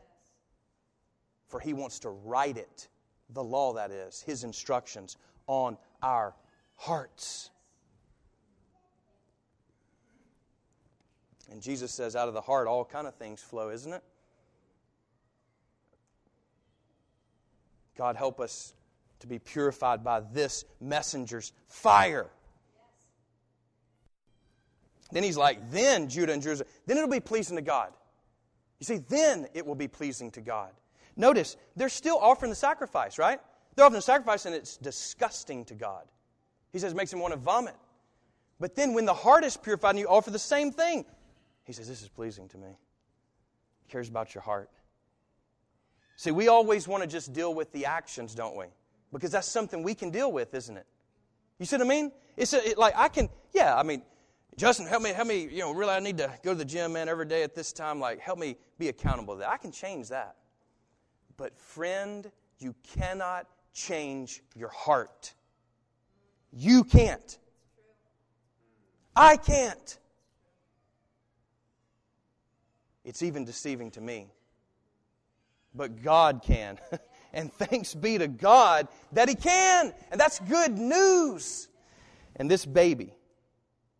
For 1.47 1.59
he 1.59 1.73
wants 1.73 1.97
to 1.99 2.09
write 2.09 2.57
it, 2.57 2.89
the 3.31 3.43
law 3.43 3.73
that 3.73 3.89
is, 3.89 4.21
his 4.21 4.43
instructions, 4.43 5.17
on 5.47 5.77
our 6.03 6.35
hearts. 6.75 7.49
And 11.49 11.59
Jesus 11.59 11.91
says, 11.91 12.15
out 12.15 12.27
of 12.27 12.35
the 12.35 12.41
heart, 12.41 12.67
all 12.67 12.85
kind 12.85 13.07
of 13.07 13.15
things 13.15 13.41
flow, 13.41 13.69
isn't 13.69 13.91
it? 13.91 14.03
God, 17.97 18.15
help 18.15 18.39
us 18.39 18.75
to 19.21 19.27
be 19.27 19.39
purified 19.39 20.03
by 20.03 20.19
this 20.19 20.65
messenger's 20.79 21.51
fire. 21.67 22.29
Then 25.15 25.23
he's 25.23 25.38
like, 25.38 25.71
then 25.71 26.10
Judah 26.10 26.34
and 26.34 26.41
Jerusalem, 26.41 26.67
then 26.86 26.97
it'll 26.97 27.10
be 27.10 27.21
pleasing 27.21 27.56
to 27.56 27.62
God. 27.62 27.93
You 28.80 28.86
see, 28.86 28.97
then 28.97 29.47
it 29.54 29.65
will 29.65 29.73
be 29.73 29.88
pleasing 29.88 30.30
to 30.32 30.41
God. 30.41 30.71
Notice, 31.15 31.56
they're 31.78 31.88
still 31.88 32.17
offering 32.17 32.49
the 32.49 32.56
sacrifice, 32.58 33.17
right? 33.17 33.39
They're 33.73 33.86
offering 33.86 33.99
the 33.99 34.01
sacrifice 34.01 34.45
and 34.45 34.54
it's 34.54 34.75
disgusting 34.75 35.63
to 35.65 35.73
God. 35.73 36.04
He 36.73 36.80
says 36.80 36.91
it 36.91 36.97
makes 36.97 37.13
him 37.13 37.21
want 37.21 37.34
to 37.34 37.39
vomit. 37.39 37.78
But 38.60 38.75
then 38.75 38.93
when 38.93 39.06
the 39.06 39.13
heart 39.13 39.45
is 39.45 39.56
purified 39.56 39.91
and 39.91 39.99
you 39.99 40.08
offer 40.10 40.32
the 40.32 40.38
same 40.38 40.73
thing, 40.73 41.06
he 41.63 41.71
says, 41.71 41.88
This 41.88 42.01
is 42.01 42.10
pleasing 42.10 42.49
to 42.49 42.58
me. 42.58 42.78
He 43.86 43.89
cares 43.89 44.10
about 44.10 44.36
your 44.36 44.41
heart. 44.41 44.69
See, 46.17 46.32
we 46.32 46.49
always 46.49 46.89
want 46.89 47.04
to 47.04 47.08
just 47.08 47.32
deal 47.32 47.54
with 47.54 47.71
the 47.71 47.86
actions, 47.86 48.36
don't 48.36 48.58
we? 48.58 48.65
Because 49.13 49.32
that's 49.32 49.47
something 49.47 49.82
we 49.82 49.95
can 49.95 50.10
deal 50.10 50.30
with, 50.30 50.54
isn't 50.54 50.75
it? 50.75 50.86
You 51.58 51.65
see 51.65 51.78
what 51.78 51.86
I 51.86 51.89
mean? 51.89 52.12
It's 52.36 52.51
a, 52.51 52.71
it, 52.71 52.78
like 52.78 52.95
I 52.97 53.08
can, 53.08 53.30
yeah, 53.54 53.78
I 53.78 53.84
mean, 53.84 54.01
Justin, 54.57 54.87
help 54.87 55.03
me, 55.03 55.09
help 55.11 55.27
me, 55.27 55.49
you 55.51 55.59
know, 55.59 55.73
really 55.73 55.91
I 55.91 55.99
need 55.99 56.17
to 56.19 56.31
go 56.41 56.51
to 56.51 56.57
the 56.57 56.65
gym, 56.65 56.93
man, 56.93 57.09
every 57.09 57.25
day 57.25 57.43
at 57.43 57.55
this 57.55 57.73
time. 57.73 57.99
Like, 57.99 58.19
help 58.19 58.39
me 58.39 58.55
be 58.79 58.87
accountable 58.87 59.33
to 59.35 59.39
that. 59.41 59.49
I 59.49 59.57
can 59.57 59.71
change 59.71 60.09
that. 60.09 60.37
But, 61.35 61.59
friend, 61.59 62.31
you 62.59 62.73
cannot 62.95 63.47
change 63.73 64.41
your 64.55 64.69
heart. 64.69 65.33
You 66.53 66.85
can't. 66.85 67.37
I 69.13 69.35
can't. 69.35 69.99
It's 73.03 73.21
even 73.21 73.43
deceiving 73.43 73.91
to 73.91 74.01
me. 74.01 74.27
But 75.73 76.01
God 76.01 76.41
can. 76.41 76.79
and 77.33 77.51
thanks 77.51 77.93
be 77.93 78.17
to 78.17 78.29
God 78.29 78.87
that 79.11 79.27
He 79.27 79.35
can. 79.35 79.93
And 80.11 80.19
that's 80.19 80.39
good 80.39 80.77
news. 80.77 81.67
And 82.37 82.49
this 82.49 82.65
baby, 82.65 83.13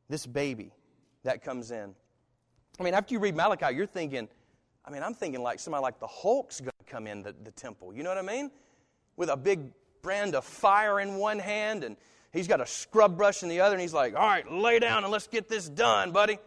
this 0.10 0.26
baby 0.26 0.72
that 1.24 1.44
comes 1.44 1.72
in. 1.72 1.96
I 2.80 2.84
mean, 2.84 2.94
after 2.94 3.14
you 3.14 3.20
read 3.20 3.36
Malachi, 3.36 3.76
you're 3.76 3.86
thinking, 3.86 4.28
I 4.84 4.92
mean, 4.92 5.04
I'm 5.04 5.14
thinking 5.14 5.42
like 5.42 5.60
somebody 5.60 5.82
like 5.82 6.00
the 6.00 6.08
Hulk's 6.08 6.60
going 6.60 6.72
to 6.78 6.92
come 6.92 7.08
in 7.08 7.24
the, 7.24 7.34
the 7.44 7.52
temple. 7.52 7.94
You 7.94 8.04
know 8.04 8.10
what 8.10 8.18
I 8.18 8.22
mean? 8.22 8.52
With 9.16 9.30
a 9.30 9.38
big 9.38 9.72
brand 10.02 10.36
of 10.36 10.46
fire 10.46 11.00
in 11.00 11.16
one 11.16 11.40
hand 11.40 11.84
and 11.84 11.98
he's 12.32 12.48
got 12.48 12.62
a 12.62 12.66
scrub 12.66 13.18
brush 13.18 13.44
in 13.44 13.50
the 13.50 13.62
other 13.62 13.74
and 13.74 13.82
he's 13.82 13.94
like, 13.94 14.14
all 14.14 14.28
right, 14.28 14.50
lay 14.52 14.80
down 14.80 15.04
and 15.04 15.12
let's 15.12 15.28
get 15.28 15.50
this 15.50 15.68
done, 15.68 16.12
buddy. 16.12 16.38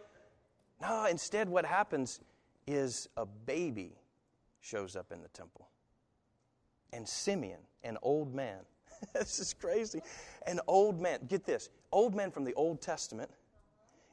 No, 0.81 1.05
instead, 1.05 1.49
what 1.49 1.65
happens 1.65 2.21
is 2.65 3.09
a 3.17 3.25
baby 3.25 3.97
shows 4.61 4.95
up 4.95 5.11
in 5.11 5.21
the 5.21 5.27
temple. 5.29 5.67
And 6.93 7.07
Simeon, 7.07 7.59
an 7.83 7.97
old 8.01 8.33
man, 8.33 8.59
this 9.13 9.39
is 9.39 9.53
crazy, 9.53 10.01
an 10.47 10.59
old 10.67 11.01
man, 11.01 11.19
get 11.27 11.45
this, 11.45 11.69
old 11.91 12.15
man 12.15 12.31
from 12.31 12.45
the 12.45 12.53
Old 12.53 12.81
Testament 12.81 13.29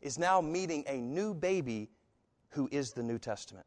is 0.07 0.19
now 0.21 0.40
meeting 0.40 0.85
a 0.87 0.99
new 0.99 1.35
baby 1.35 1.90
who 2.51 2.69
is 2.71 2.92
the 2.92 3.03
New 3.03 3.19
Testament. 3.19 3.66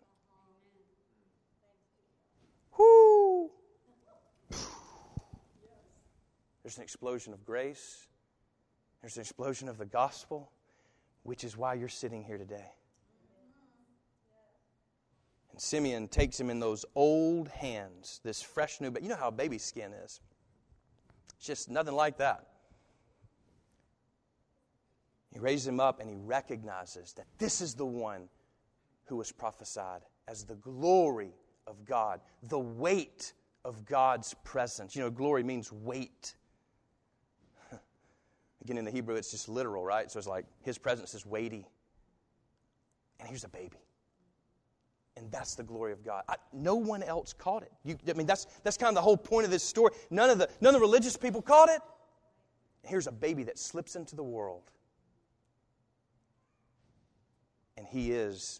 Whoo! 2.78 3.52
There's 6.64 6.78
an 6.78 6.84
explosion 6.84 7.34
of 7.34 7.44
grace. 7.44 8.08
There's 9.02 9.18
an 9.18 9.22
explosion 9.22 9.68
of 9.68 9.78
the 9.78 9.86
gospel, 9.86 10.50
which 11.24 11.44
is 11.44 11.58
why 11.58 11.74
you're 11.74 11.90
sitting 11.90 12.24
here 12.24 12.38
today. 12.38 12.72
And 15.52 15.60
Simeon 15.60 16.08
takes 16.08 16.40
him 16.40 16.50
in 16.50 16.62
those 16.62 16.86
old 16.96 17.50
hands, 17.50 18.22
this 18.24 18.42
fresh 18.42 18.80
new, 18.80 18.92
baby. 18.92 19.04
you 19.04 19.10
know 19.10 19.18
how 19.18 19.30
baby 19.30 19.58
skin 19.58 19.92
is. 19.92 20.22
It's 21.38 21.46
just 21.46 21.70
nothing 21.70 21.96
like 21.96 22.18
that. 22.20 22.49
He 25.32 25.40
raises 25.40 25.68
him 25.68 25.80
up 25.80 26.00
and 26.00 26.10
he 26.10 26.16
recognizes 26.16 27.14
that 27.14 27.26
this 27.38 27.62
is 27.62 27.76
the 27.76 27.86
one 27.86 28.30
who 29.06 29.16
was 29.18 29.32
prophesied 29.32 30.02
as 30.28 30.44
the 30.44 30.56
glory 30.56 31.34
of 31.68 31.86
God, 31.86 32.22
the 32.44 32.60
weight 32.60 33.34
of 33.66 33.86
God's 33.86 34.34
presence. 34.44 34.96
You 34.96 35.04
know, 35.04 35.10
glory 35.10 35.44
means 35.44 35.72
weight. 35.72 36.36
Again, 38.64 38.78
in 38.78 38.86
the 38.86 38.92
Hebrew, 38.92 39.16
it's 39.16 39.32
just 39.32 39.50
literal, 39.50 39.86
right? 39.86 40.10
So 40.10 40.18
it's 40.18 40.28
like 40.28 40.46
his 40.62 40.78
presence 40.78 41.14
is 41.14 41.26
weighty. 41.26 41.68
And 43.20 43.28
here's 43.28 43.44
a 43.44 43.50
baby. 43.50 43.78
And 45.18 45.32
that's 45.32 45.56
the 45.56 45.64
glory 45.64 45.92
of 45.92 46.04
God. 46.04 46.24
I, 46.30 46.36
no 46.54 46.76
one 46.76 47.04
else 47.04 47.34
caught 47.34 47.64
it. 47.64 47.72
You, 47.84 47.98
I 48.08 48.14
mean, 48.14 48.26
that's, 48.26 48.48
that's 48.64 48.78
kind 48.78 48.90
of 48.90 48.96
the 48.96 49.02
whole 49.02 49.18
point 49.18 49.46
of 49.46 49.52
this 49.52 49.64
story. 49.64 49.94
None 50.10 50.30
of, 50.30 50.38
the, 50.38 50.50
none 50.62 50.74
of 50.74 50.80
the 50.80 50.86
religious 50.86 51.18
people 51.18 51.42
caught 51.42 51.70
it. 51.70 51.82
Here's 52.84 53.08
a 53.08 53.12
baby 53.12 53.44
that 53.44 53.60
slips 53.60 53.96
into 53.98 54.16
the 54.16 54.24
world. 54.24 54.72
And 57.80 57.88
he 57.88 58.12
is 58.12 58.60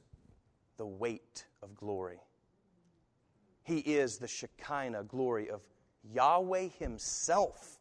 the 0.78 0.86
weight 0.86 1.46
of 1.62 1.76
glory. 1.76 2.22
He 3.64 3.80
is 3.80 4.18
the 4.18 4.30
Shekinah 4.30 5.04
glory 5.04 5.50
of 5.50 5.62
Yahweh 6.14 6.70
Himself. 6.80 7.80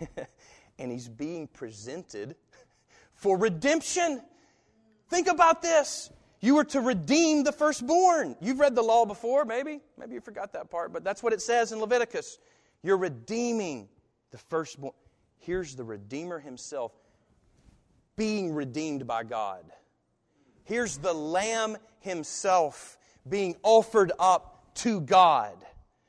and 0.80 0.90
He's 0.90 1.08
being 1.08 1.46
presented 1.46 2.34
for 3.14 3.38
redemption. 3.38 4.20
Think 5.08 5.28
about 5.28 5.62
this. 5.62 6.10
You 6.40 6.56
were 6.56 6.64
to 6.64 6.80
redeem 6.80 7.44
the 7.44 7.52
firstborn. 7.52 8.34
You've 8.40 8.58
read 8.58 8.74
the 8.74 8.82
law 8.82 9.06
before, 9.06 9.44
maybe. 9.44 9.78
Maybe 9.96 10.14
you 10.14 10.20
forgot 10.20 10.52
that 10.54 10.72
part, 10.72 10.92
but 10.92 11.04
that's 11.04 11.22
what 11.22 11.32
it 11.32 11.40
says 11.40 11.70
in 11.70 11.78
Leviticus. 11.78 12.38
You're 12.82 12.96
redeeming 12.96 13.88
the 14.32 14.38
firstborn. 14.38 14.94
Here's 15.38 15.76
the 15.76 15.84
Redeemer 15.84 16.40
Himself 16.40 16.90
being 18.18 18.52
redeemed 18.52 19.06
by 19.06 19.24
God. 19.24 19.64
Here's 20.64 20.98
the 20.98 21.14
Lamb 21.14 21.78
Himself 22.00 22.98
being 23.26 23.56
offered 23.62 24.12
up 24.18 24.74
to 24.74 25.00
God. 25.00 25.56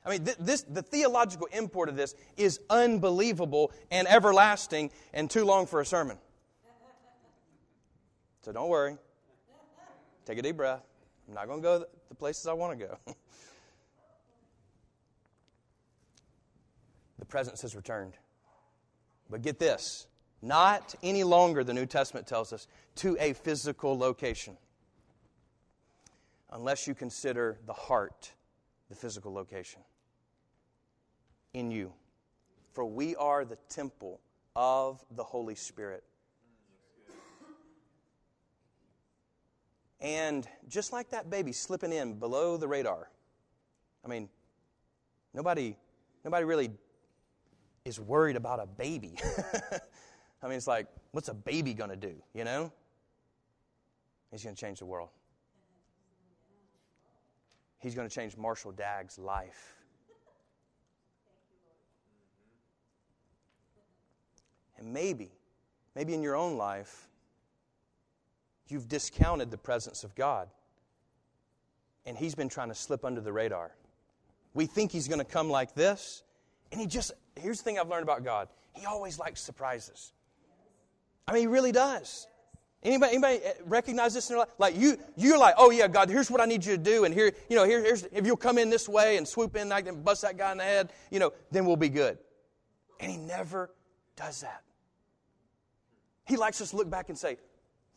I 0.05 0.09
mean, 0.09 0.25
th- 0.25 0.37
this, 0.37 0.63
the 0.63 0.81
theological 0.81 1.47
import 1.53 1.87
of 1.87 1.95
this 1.95 2.15
is 2.35 2.59
unbelievable 2.69 3.71
and 3.91 4.07
everlasting 4.07 4.91
and 5.13 5.29
too 5.29 5.45
long 5.45 5.65
for 5.65 5.79
a 5.79 5.85
sermon. 5.85 6.17
So 8.41 8.51
don't 8.51 8.69
worry. 8.69 8.97
Take 10.25 10.39
a 10.39 10.41
deep 10.41 10.57
breath. 10.57 10.81
I'm 11.27 11.35
not 11.35 11.47
going 11.47 11.59
to 11.59 11.63
go 11.63 11.85
the 12.09 12.15
places 12.15 12.47
I 12.47 12.53
want 12.53 12.77
to 12.79 12.85
go. 12.85 12.97
the 17.19 17.25
presence 17.25 17.61
has 17.61 17.75
returned. 17.75 18.13
But 19.29 19.41
get 19.41 19.59
this 19.59 20.07
not 20.41 20.95
any 21.03 21.23
longer, 21.23 21.63
the 21.63 21.73
New 21.73 21.85
Testament 21.85 22.27
tells 22.27 22.53
us, 22.53 22.67
to 22.95 23.17
a 23.19 23.33
physical 23.33 23.97
location. 23.97 24.57
Unless 26.51 26.87
you 26.87 26.95
consider 26.95 27.59
the 27.65 27.73
heart 27.73 28.31
the 28.89 28.95
physical 28.95 29.31
location. 29.31 29.81
In 31.53 31.71
you. 31.71 31.93
For 32.73 32.85
we 32.85 33.15
are 33.15 33.45
the 33.45 33.57
temple 33.69 34.19
of 34.55 35.03
the 35.15 35.23
Holy 35.23 35.55
Spirit. 35.55 36.03
And 40.01 40.47
just 40.69 40.93
like 40.93 41.09
that 41.09 41.29
baby 41.29 41.51
slipping 41.51 41.91
in 41.91 42.19
below 42.19 42.57
the 42.57 42.67
radar, 42.67 43.09
I 44.03 44.07
mean, 44.07 44.29
nobody, 45.33 45.75
nobody 46.23 46.45
really 46.45 46.71
is 47.83 47.99
worried 47.99 48.37
about 48.37 48.61
a 48.61 48.65
baby. 48.65 49.15
I 50.41 50.47
mean, 50.47 50.57
it's 50.57 50.67
like, 50.67 50.87
what's 51.11 51.27
a 51.27 51.33
baby 51.33 51.73
going 51.73 51.89
to 51.89 51.95
do, 51.95 52.13
you 52.33 52.43
know? 52.43 52.71
He's 54.31 54.43
going 54.43 54.55
to 54.55 54.59
change 54.59 54.79
the 54.79 54.85
world. 54.85 55.09
He's 57.79 57.95
going 57.95 58.07
to 58.07 58.13
change 58.13 58.37
Marshall 58.37 58.71
Dagg's 58.71 59.17
life. 59.17 59.75
And 64.77 64.93
maybe, 64.93 65.31
maybe 65.95 66.13
in 66.13 66.21
your 66.21 66.35
own 66.35 66.57
life, 66.57 67.09
you've 68.69 68.87
discounted 68.87 69.51
the 69.51 69.57
presence 69.57 70.03
of 70.03 70.15
God. 70.15 70.49
And 72.05 72.17
He's 72.17 72.35
been 72.35 72.49
trying 72.49 72.69
to 72.69 72.75
slip 72.75 73.03
under 73.03 73.19
the 73.19 73.33
radar. 73.33 73.71
We 74.53 74.65
think 74.65 74.91
He's 74.91 75.07
going 75.07 75.19
to 75.19 75.25
come 75.25 75.49
like 75.49 75.75
this, 75.75 76.23
and 76.71 76.79
He 76.79 76.87
just, 76.87 77.11
here's 77.35 77.57
the 77.57 77.63
thing 77.63 77.77
I've 77.77 77.89
learned 77.89 78.03
about 78.03 78.23
God 78.23 78.47
He 78.73 78.85
always 78.85 79.19
likes 79.19 79.41
surprises. 79.41 80.13
I 81.29 81.33
mean, 81.33 81.41
he 81.41 81.47
really 81.47 81.71
does. 81.71 82.27
Anybody, 82.81 83.13
anybody 83.13 83.39
eh, 83.43 83.53
recognize 83.65 84.13
this 84.13 84.29
in 84.29 84.35
their 84.35 84.39
life? 84.39 84.49
Like 84.57 84.75
you, 84.75 84.97
you're 85.15 85.37
like, 85.37 85.55
oh 85.57 85.69
yeah, 85.69 85.87
God, 85.87 86.09
here's 86.09 86.31
what 86.31 86.41
I 86.41 86.45
need 86.45 86.65
you 86.65 86.77
to 86.77 86.81
do, 86.81 87.03
and 87.03 87.13
here, 87.13 87.31
you 87.49 87.55
know, 87.55 87.65
here, 87.65 87.81
here's 87.81 88.03
if 88.11 88.25
you'll 88.25 88.37
come 88.37 88.57
in 88.57 88.69
this 88.69 88.87
way 88.87 89.17
and 89.17 89.27
swoop 89.27 89.55
in 89.55 89.69
like 89.69 89.87
and 89.87 90.03
bust 90.03 90.21
that 90.21 90.37
guy 90.37 90.51
in 90.51 90.57
the 90.57 90.63
head, 90.63 90.91
you 91.11 91.19
know, 91.19 91.33
then 91.51 91.65
we'll 91.65 91.75
be 91.75 91.89
good. 91.89 92.17
And 92.99 93.11
he 93.11 93.17
never 93.17 93.69
does 94.15 94.41
that. 94.41 94.63
He 96.25 96.37
likes 96.37 96.61
us 96.61 96.71
to 96.71 96.77
look 96.77 96.89
back 96.89 97.09
and 97.09 97.17
say, 97.17 97.37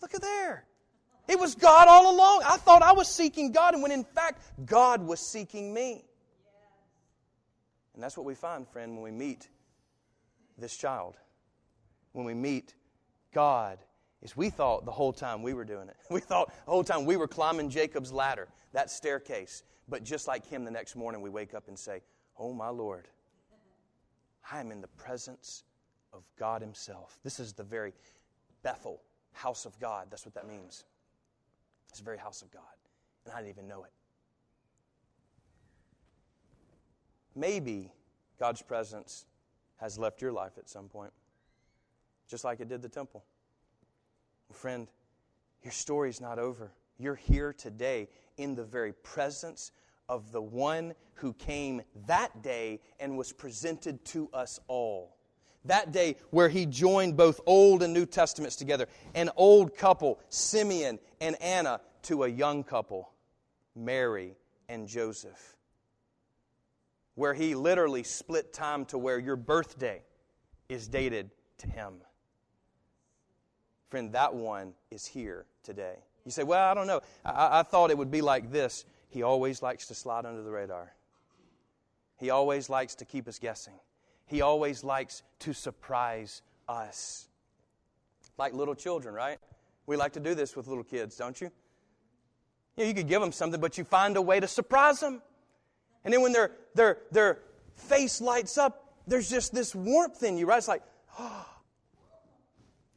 look 0.01 0.15
at 0.15 0.21
there. 0.21 0.65
It 1.29 1.39
was 1.39 1.55
God 1.55 1.87
all 1.89 2.15
along. 2.15 2.43
I 2.45 2.57
thought 2.57 2.83
I 2.83 2.93
was 2.93 3.09
seeking 3.09 3.53
God, 3.53 3.75
and 3.75 3.83
when 3.83 3.93
in 3.93 4.05
fact 4.05 4.43
God 4.67 5.01
was 5.07 5.21
seeking 5.21 5.73
me. 5.73 6.05
And 7.95 8.03
that's 8.03 8.17
what 8.17 8.27
we 8.27 8.35
find, 8.35 8.67
friend, 8.67 8.95
when 8.95 9.03
we 9.03 9.11
meet 9.11 9.49
this 10.59 10.77
child. 10.77 11.17
When 12.13 12.27
we 12.27 12.35
meet 12.35 12.75
God 13.33 13.79
is 14.23 14.37
we 14.37 14.51
thought 14.51 14.85
the 14.85 14.93
whole 14.93 15.13
time 15.13 15.43
we 15.43 15.55
were 15.55 15.65
doing 15.65 15.89
it. 15.89 15.97
We 16.11 16.21
thought 16.21 16.53
the 16.65 16.71
whole 16.71 16.85
time 16.85 17.05
we 17.05 17.17
were 17.17 17.29
climbing 17.29 17.71
Jacob's 17.71 18.13
ladder, 18.13 18.49
that 18.73 18.91
staircase. 18.91 19.63
But 19.89 20.05
just 20.05 20.29
like 20.29 20.47
him, 20.47 20.65
the 20.65 20.71
next 20.71 20.95
morning 20.95 21.21
we 21.21 21.31
wake 21.31 21.55
up 21.55 21.69
and 21.69 21.79
say, 21.79 22.03
Oh, 22.39 22.53
my 22.53 22.69
Lord, 22.69 23.09
I 24.51 24.61
am 24.61 24.71
in 24.71 24.81
the 24.81 24.89
presence 24.89 25.65
of 26.13 26.25
God 26.39 26.63
Himself. 26.63 27.19
This 27.23 27.41
is 27.41 27.53
the 27.53 27.63
very 27.63 27.93
Bethel, 28.63 29.03
house 29.33 29.67
of 29.67 29.79
God. 29.81 30.07
That's 30.11 30.25
what 30.25 30.35
that 30.35 30.49
means. 30.49 30.85
It's 31.89 31.99
the 31.99 32.05
very 32.05 32.19
house 32.19 32.43
of 32.43 32.51
God. 32.51 32.63
And 33.25 33.35
I 33.35 33.39
didn't 33.39 33.51
even 33.51 33.69
know 33.69 33.85
it. 33.85 33.93
Maybe 37.35 37.93
God's 38.39 38.63
presence 38.63 39.27
has 39.77 39.99
left 39.99 40.21
your 40.21 40.33
life 40.33 40.53
at 40.59 40.69
some 40.69 40.89
point 40.89 41.13
just 42.29 42.45
like 42.45 42.61
it 42.61 42.69
did 42.69 42.83
the 42.83 42.89
temple. 42.89 43.25
Friend, 44.53 44.89
your 45.63 45.73
story's 45.73 46.21
not 46.21 46.39
over. 46.39 46.73
You're 46.99 47.15
here 47.15 47.53
today 47.53 48.09
in 48.37 48.55
the 48.55 48.65
very 48.65 48.93
presence 48.93 49.73
of 50.09 50.33
the 50.33 50.43
one 50.43 50.95
who 51.15 51.33
came 51.33 51.83
that 52.07 52.43
day 52.43 52.81
and 53.01 53.17
was 53.17 53.33
presented 53.33 54.05
to 54.07 54.29
us 54.33 54.61
all. 54.69 55.17
That 55.65 55.93
day 55.93 56.17
where 56.31 56.49
he 56.49 56.67
joined 56.67 57.17
both 57.17 57.41
Old 57.47 57.83
and 57.83 57.95
New 57.95 58.07
Testaments 58.07 58.57
together, 58.57 58.89
an 59.15 59.31
old 59.37 59.77
couple, 59.77 60.19
Simeon 60.29 60.99
and 61.21 61.41
Anna, 61.41 61.81
to 62.03 62.25
a 62.25 62.29
young 62.29 62.65
couple, 62.65 63.13
Mary 63.77 64.37
and 64.69 64.89
Joseph. 64.89 65.57
Where 67.15 67.35
he 67.35 67.55
literally 67.55 68.03
split 68.03 68.53
time 68.53 68.85
to 68.87 68.99
where 68.99 69.19
your 69.19 69.37
birthday 69.37 70.03
is 70.69 70.89
dated 70.89 71.31
to 71.59 71.69
him. 71.69 71.95
Friend, 73.93 74.11
that 74.13 74.35
one 74.35 74.73
is 74.91 75.05
here 75.05 75.45
today. 75.63 75.97
You 76.25 76.31
say, 76.31 76.45
Well, 76.45 76.67
I 76.67 76.73
don't 76.73 76.87
know. 76.87 77.03
I, 77.27 77.59
I 77.61 77.63
thought 77.63 77.91
it 77.91 77.99
would 77.99 78.11
be 78.11 78.23
like 78.23 78.51
this. 78.51 78.87
He 79.11 79.23
always 79.23 79.61
likes 79.61 79.89
to 79.89 79.95
slide 79.95 80.25
under 80.25 80.43
the 80.43 80.51
radar, 80.51 80.95
he 82.17 82.31
always 82.31 82.71
likes 82.71 82.95
to 82.95 83.05
keep 83.05 83.29
us 83.29 83.39
guessing, 83.39 83.75
he 84.25 84.41
always 84.41 84.83
likes 84.83 85.23
to 85.41 85.53
surprise 85.53 86.41
us. 86.71 87.29
Like 88.39 88.55
little 88.55 88.75
children, 88.75 89.15
right? 89.15 89.37
We 89.85 89.99
like 89.99 90.15
to 90.15 90.21
do 90.21 90.35
this 90.35 90.57
with 90.57 90.69
little 90.69 90.85
kids, 90.85 91.19
don't 91.19 91.39
you? 91.39 91.51
You, 92.79 92.85
know, 92.85 92.89
you 92.89 92.95
could 92.95 93.09
give 93.09 93.21
them 93.21 93.31
something, 93.31 93.61
but 93.61 93.77
you 93.77 93.85
find 93.85 94.17
a 94.17 94.23
way 94.23 94.41
to 94.41 94.49
surprise 94.49 95.01
them. 95.01 95.21
And 96.03 96.15
then 96.15 96.23
when 96.23 96.33
their, 96.33 96.53
their, 96.75 97.01
their 97.11 97.41
face 97.75 98.23
lights 98.23 98.57
up, 98.57 98.95
there's 99.07 99.29
just 99.29 99.53
this 99.53 99.75
warmth 99.75 100.23
in 100.23 100.39
you, 100.39 100.47
right? 100.47 100.57
It's 100.57 100.67
like, 100.67 100.83
oh, 101.19 101.52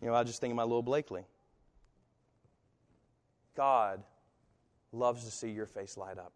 you 0.05 0.11
know, 0.11 0.17
I 0.17 0.23
just 0.23 0.39
think 0.39 0.51
of 0.51 0.55
my 0.55 0.61
little 0.61 0.83
Blakely. 0.83 1.23
God 3.57 4.03
loves 4.91 5.25
to 5.25 5.31
see 5.31 5.49
your 5.49 5.65
face 5.65 5.97
light 5.97 6.19
up. 6.19 6.31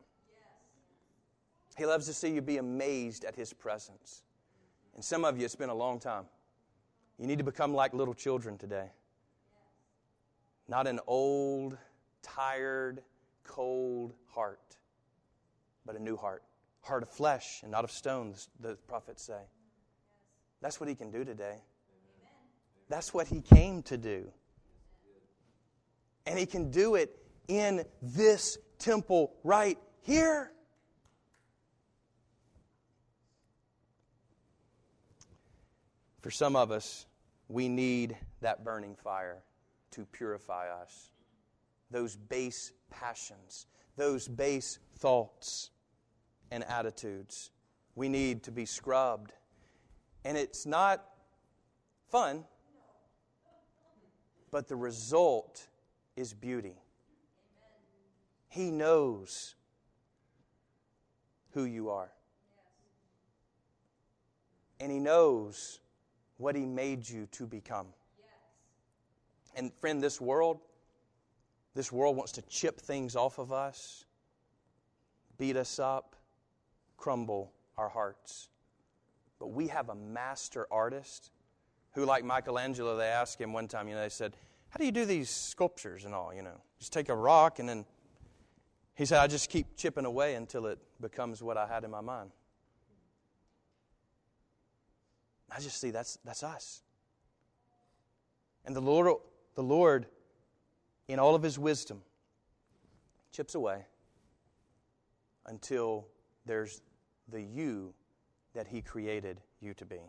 He 1.77 1.85
loves 1.85 2.07
to 2.07 2.13
see 2.13 2.31
you 2.31 2.41
be 2.41 2.57
amazed 2.57 3.25
at 3.25 3.35
His 3.35 3.53
presence. 3.53 4.23
And 4.95 5.05
some 5.05 5.23
of 5.23 5.37
you, 5.37 5.45
it's 5.45 5.53
been 5.53 5.69
a 5.69 5.75
long 5.75 5.99
time. 5.99 6.23
You 7.19 7.27
need 7.27 7.37
to 7.37 7.43
become 7.43 7.75
like 7.75 7.93
little 7.93 8.15
children 8.15 8.57
today. 8.57 8.89
Not 10.67 10.87
an 10.87 10.99
old, 11.05 11.77
tired, 12.23 13.03
cold 13.43 14.15
heart, 14.31 14.77
but 15.85 15.95
a 15.95 16.01
new 16.01 16.17
heart. 16.17 16.41
Heart 16.81 17.03
of 17.03 17.09
flesh 17.09 17.59
and 17.61 17.71
not 17.71 17.83
of 17.83 17.91
stone, 17.91 18.33
the 18.59 18.77
prophets 18.87 19.21
say. 19.21 19.43
That's 20.59 20.79
what 20.79 20.89
He 20.89 20.95
can 20.95 21.11
do 21.11 21.23
today. 21.23 21.61
That's 22.89 23.13
what 23.13 23.27
he 23.27 23.41
came 23.41 23.83
to 23.83 23.97
do. 23.97 24.31
And 26.25 26.37
he 26.37 26.45
can 26.45 26.71
do 26.71 26.95
it 26.95 27.15
in 27.47 27.85
this 28.01 28.57
temple 28.79 29.33
right 29.43 29.77
here. 30.01 30.51
For 36.21 36.31
some 36.31 36.55
of 36.55 36.71
us, 36.71 37.05
we 37.47 37.69
need 37.69 38.17
that 38.41 38.63
burning 38.63 38.95
fire 38.95 39.43
to 39.91 40.05
purify 40.05 40.67
us. 40.69 41.11
Those 41.91 42.15
base 42.15 42.73
passions, 42.91 43.67
those 43.95 44.27
base 44.27 44.79
thoughts 44.97 45.71
and 46.51 46.63
attitudes. 46.65 47.51
We 47.95 48.09
need 48.09 48.43
to 48.43 48.51
be 48.51 48.65
scrubbed. 48.65 49.33
And 50.25 50.37
it's 50.37 50.65
not 50.65 51.03
fun, 52.09 52.43
but 54.51 54.67
the 54.67 54.75
result 54.75 55.67
is 56.15 56.33
beauty. 56.33 56.75
He 58.47 58.71
knows 58.71 59.55
who 61.51 61.65
you 61.65 61.89
are. 61.89 62.11
And 64.79 64.91
He 64.91 64.99
knows 64.99 65.79
what 66.37 66.55
He 66.55 66.65
made 66.65 67.07
you 67.07 67.27
to 67.33 67.45
become. 67.45 67.87
And 69.55 69.73
friend, 69.73 70.01
this 70.01 70.21
world, 70.21 70.59
this 71.75 71.91
world 71.91 72.15
wants 72.15 72.31
to 72.33 72.41
chip 72.43 72.79
things 72.79 73.15
off 73.15 73.39
of 73.39 73.51
us, 73.51 74.05
beat 75.37 75.57
us 75.57 75.79
up, 75.79 76.15
crumble 76.97 77.51
our 77.77 77.89
hearts. 77.89 78.49
But 79.39 79.47
we 79.47 79.67
have 79.67 79.89
a 79.89 79.95
master 79.95 80.67
artist 80.71 81.31
who, 81.93 82.05
like 82.05 82.23
Michelangelo, 82.23 82.95
they 82.97 83.07
asked 83.07 83.39
him 83.39 83.53
one 83.53 83.67
time, 83.67 83.87
you 83.87 83.95
know, 83.95 84.01
they 84.01 84.09
said, 84.09 84.35
How 84.69 84.77
do 84.77 84.85
you 84.85 84.91
do 84.91 85.05
these 85.05 85.29
sculptures 85.29 86.05
and 86.05 86.13
all? 86.13 86.33
You 86.33 86.43
know, 86.43 86.61
just 86.79 86.93
take 86.93 87.09
a 87.09 87.15
rock 87.15 87.59
and 87.59 87.67
then. 87.67 87.85
He 88.95 89.05
said, 89.05 89.19
I 89.19 89.27
just 89.27 89.49
keep 89.49 89.77
chipping 89.77 90.03
away 90.03 90.35
until 90.35 90.65
it 90.65 90.77
becomes 90.99 91.41
what 91.41 91.55
I 91.55 91.65
had 91.65 91.85
in 91.85 91.91
my 91.91 92.01
mind. 92.01 92.31
I 95.49 95.61
just 95.61 95.79
see 95.79 95.89
that's, 95.89 96.19
that's 96.25 96.43
us. 96.43 96.83
And 98.65 98.75
the 98.75 98.81
Lord, 98.81 99.15
the 99.55 99.63
Lord, 99.63 100.05
in 101.07 101.17
all 101.17 101.33
of 101.33 101.41
his 101.41 101.57
wisdom, 101.57 102.01
chips 103.31 103.55
away 103.55 103.85
until 105.45 106.07
there's 106.45 106.81
the 107.29 107.41
you 107.41 107.93
that 108.53 108.67
he 108.67 108.81
created 108.81 109.39
you 109.61 109.73
to 109.75 109.85
be. 109.85 110.01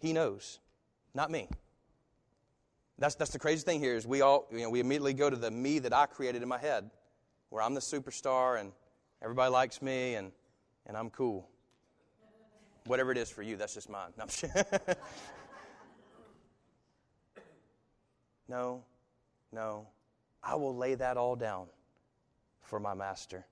He 0.00 0.12
knows, 0.12 0.60
not 1.14 1.30
me. 1.30 1.48
That's, 2.98 3.14
that's 3.14 3.30
the 3.30 3.38
crazy 3.38 3.62
thing 3.62 3.80
here 3.80 3.94
is 3.94 4.06
we 4.06 4.22
all, 4.22 4.46
you 4.50 4.60
know, 4.60 4.70
we 4.70 4.80
immediately 4.80 5.14
go 5.14 5.30
to 5.30 5.36
the 5.36 5.50
me 5.50 5.78
that 5.80 5.92
I 5.92 6.06
created 6.06 6.42
in 6.42 6.48
my 6.48 6.58
head, 6.58 6.90
where 7.50 7.62
I'm 7.62 7.74
the 7.74 7.80
superstar 7.80 8.60
and 8.60 8.72
everybody 9.22 9.50
likes 9.52 9.80
me 9.80 10.14
and, 10.14 10.32
and 10.86 10.96
I'm 10.96 11.10
cool. 11.10 11.48
Whatever 12.86 13.12
it 13.12 13.18
is 13.18 13.30
for 13.30 13.42
you, 13.42 13.56
that's 13.56 13.74
just 13.74 13.88
mine. 13.88 14.10
No, 14.16 14.26
no, 18.48 18.84
no. 19.52 19.86
I 20.42 20.54
will 20.54 20.74
lay 20.74 20.94
that 20.94 21.16
all 21.16 21.36
down 21.36 21.66
for 22.62 22.80
my 22.80 22.94
master, 22.94 23.46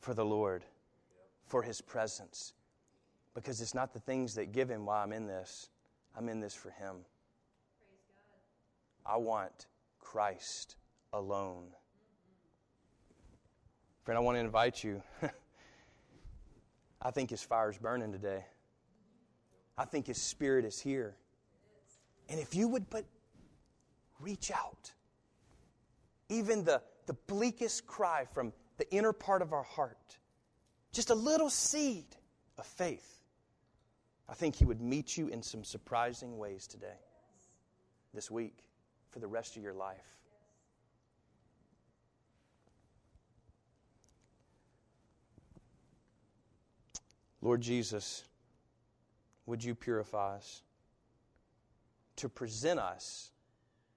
for 0.00 0.14
the 0.14 0.24
Lord, 0.24 0.64
for 1.46 1.62
his 1.62 1.80
presence. 1.80 2.52
Because 3.34 3.60
it's 3.60 3.74
not 3.74 3.92
the 3.92 4.00
things 4.00 4.34
that 4.34 4.52
give 4.52 4.68
him 4.68 4.86
why 4.86 5.02
I'm 5.02 5.12
in 5.12 5.26
this, 5.26 5.70
I'm 6.16 6.28
in 6.28 6.40
this 6.40 6.54
for 6.54 6.70
him. 6.70 6.96
I 9.06 9.16
want 9.16 9.66
Christ 9.98 10.76
alone. 11.12 11.68
Friend, 14.04 14.18
I 14.18 14.20
want 14.20 14.36
to 14.36 14.40
invite 14.40 14.82
you. 14.84 15.02
I 17.02 17.10
think 17.10 17.30
his 17.30 17.42
fire 17.42 17.70
is 17.70 17.78
burning 17.78 18.12
today. 18.12 18.44
I 19.76 19.84
think 19.84 20.06
his 20.06 20.20
spirit 20.20 20.64
is 20.64 20.78
here. 20.78 21.16
And 22.28 22.38
if 22.38 22.54
you 22.54 22.68
would 22.68 22.88
but 22.90 23.04
reach 24.20 24.50
out, 24.50 24.92
even 26.28 26.64
the, 26.64 26.82
the 27.06 27.14
bleakest 27.26 27.86
cry 27.86 28.26
from 28.32 28.52
the 28.78 28.90
inner 28.92 29.12
part 29.12 29.42
of 29.42 29.52
our 29.52 29.62
heart, 29.62 30.18
just 30.92 31.10
a 31.10 31.14
little 31.14 31.50
seed 31.50 32.06
of 32.58 32.66
faith, 32.66 33.21
I 34.32 34.34
think 34.34 34.56
he 34.56 34.64
would 34.64 34.80
meet 34.80 35.18
you 35.18 35.28
in 35.28 35.42
some 35.42 35.62
surprising 35.62 36.38
ways 36.38 36.66
today, 36.66 36.96
this 38.14 38.30
week 38.30 38.64
for 39.10 39.18
the 39.18 39.26
rest 39.26 39.58
of 39.58 39.62
your 39.62 39.74
life. 39.74 40.16
Lord 47.42 47.60
Jesus, 47.60 48.24
would 49.44 49.62
you 49.62 49.74
purify 49.74 50.36
us 50.36 50.62
to 52.16 52.30
present 52.30 52.80
us 52.80 53.32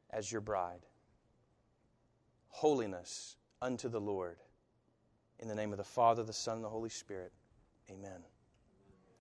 as 0.09 0.29
your 0.29 0.41
bride? 0.41 0.85
Holiness 2.49 3.37
unto 3.61 3.87
the 3.87 4.01
Lord. 4.01 4.35
In 5.39 5.47
the 5.47 5.55
name 5.55 5.71
of 5.71 5.77
the 5.77 5.85
Father, 5.85 6.23
the 6.23 6.33
Son, 6.33 6.55
and 6.55 6.63
the 6.65 6.69
Holy 6.69 6.89
Spirit. 6.89 7.31
Amen. 7.89 8.21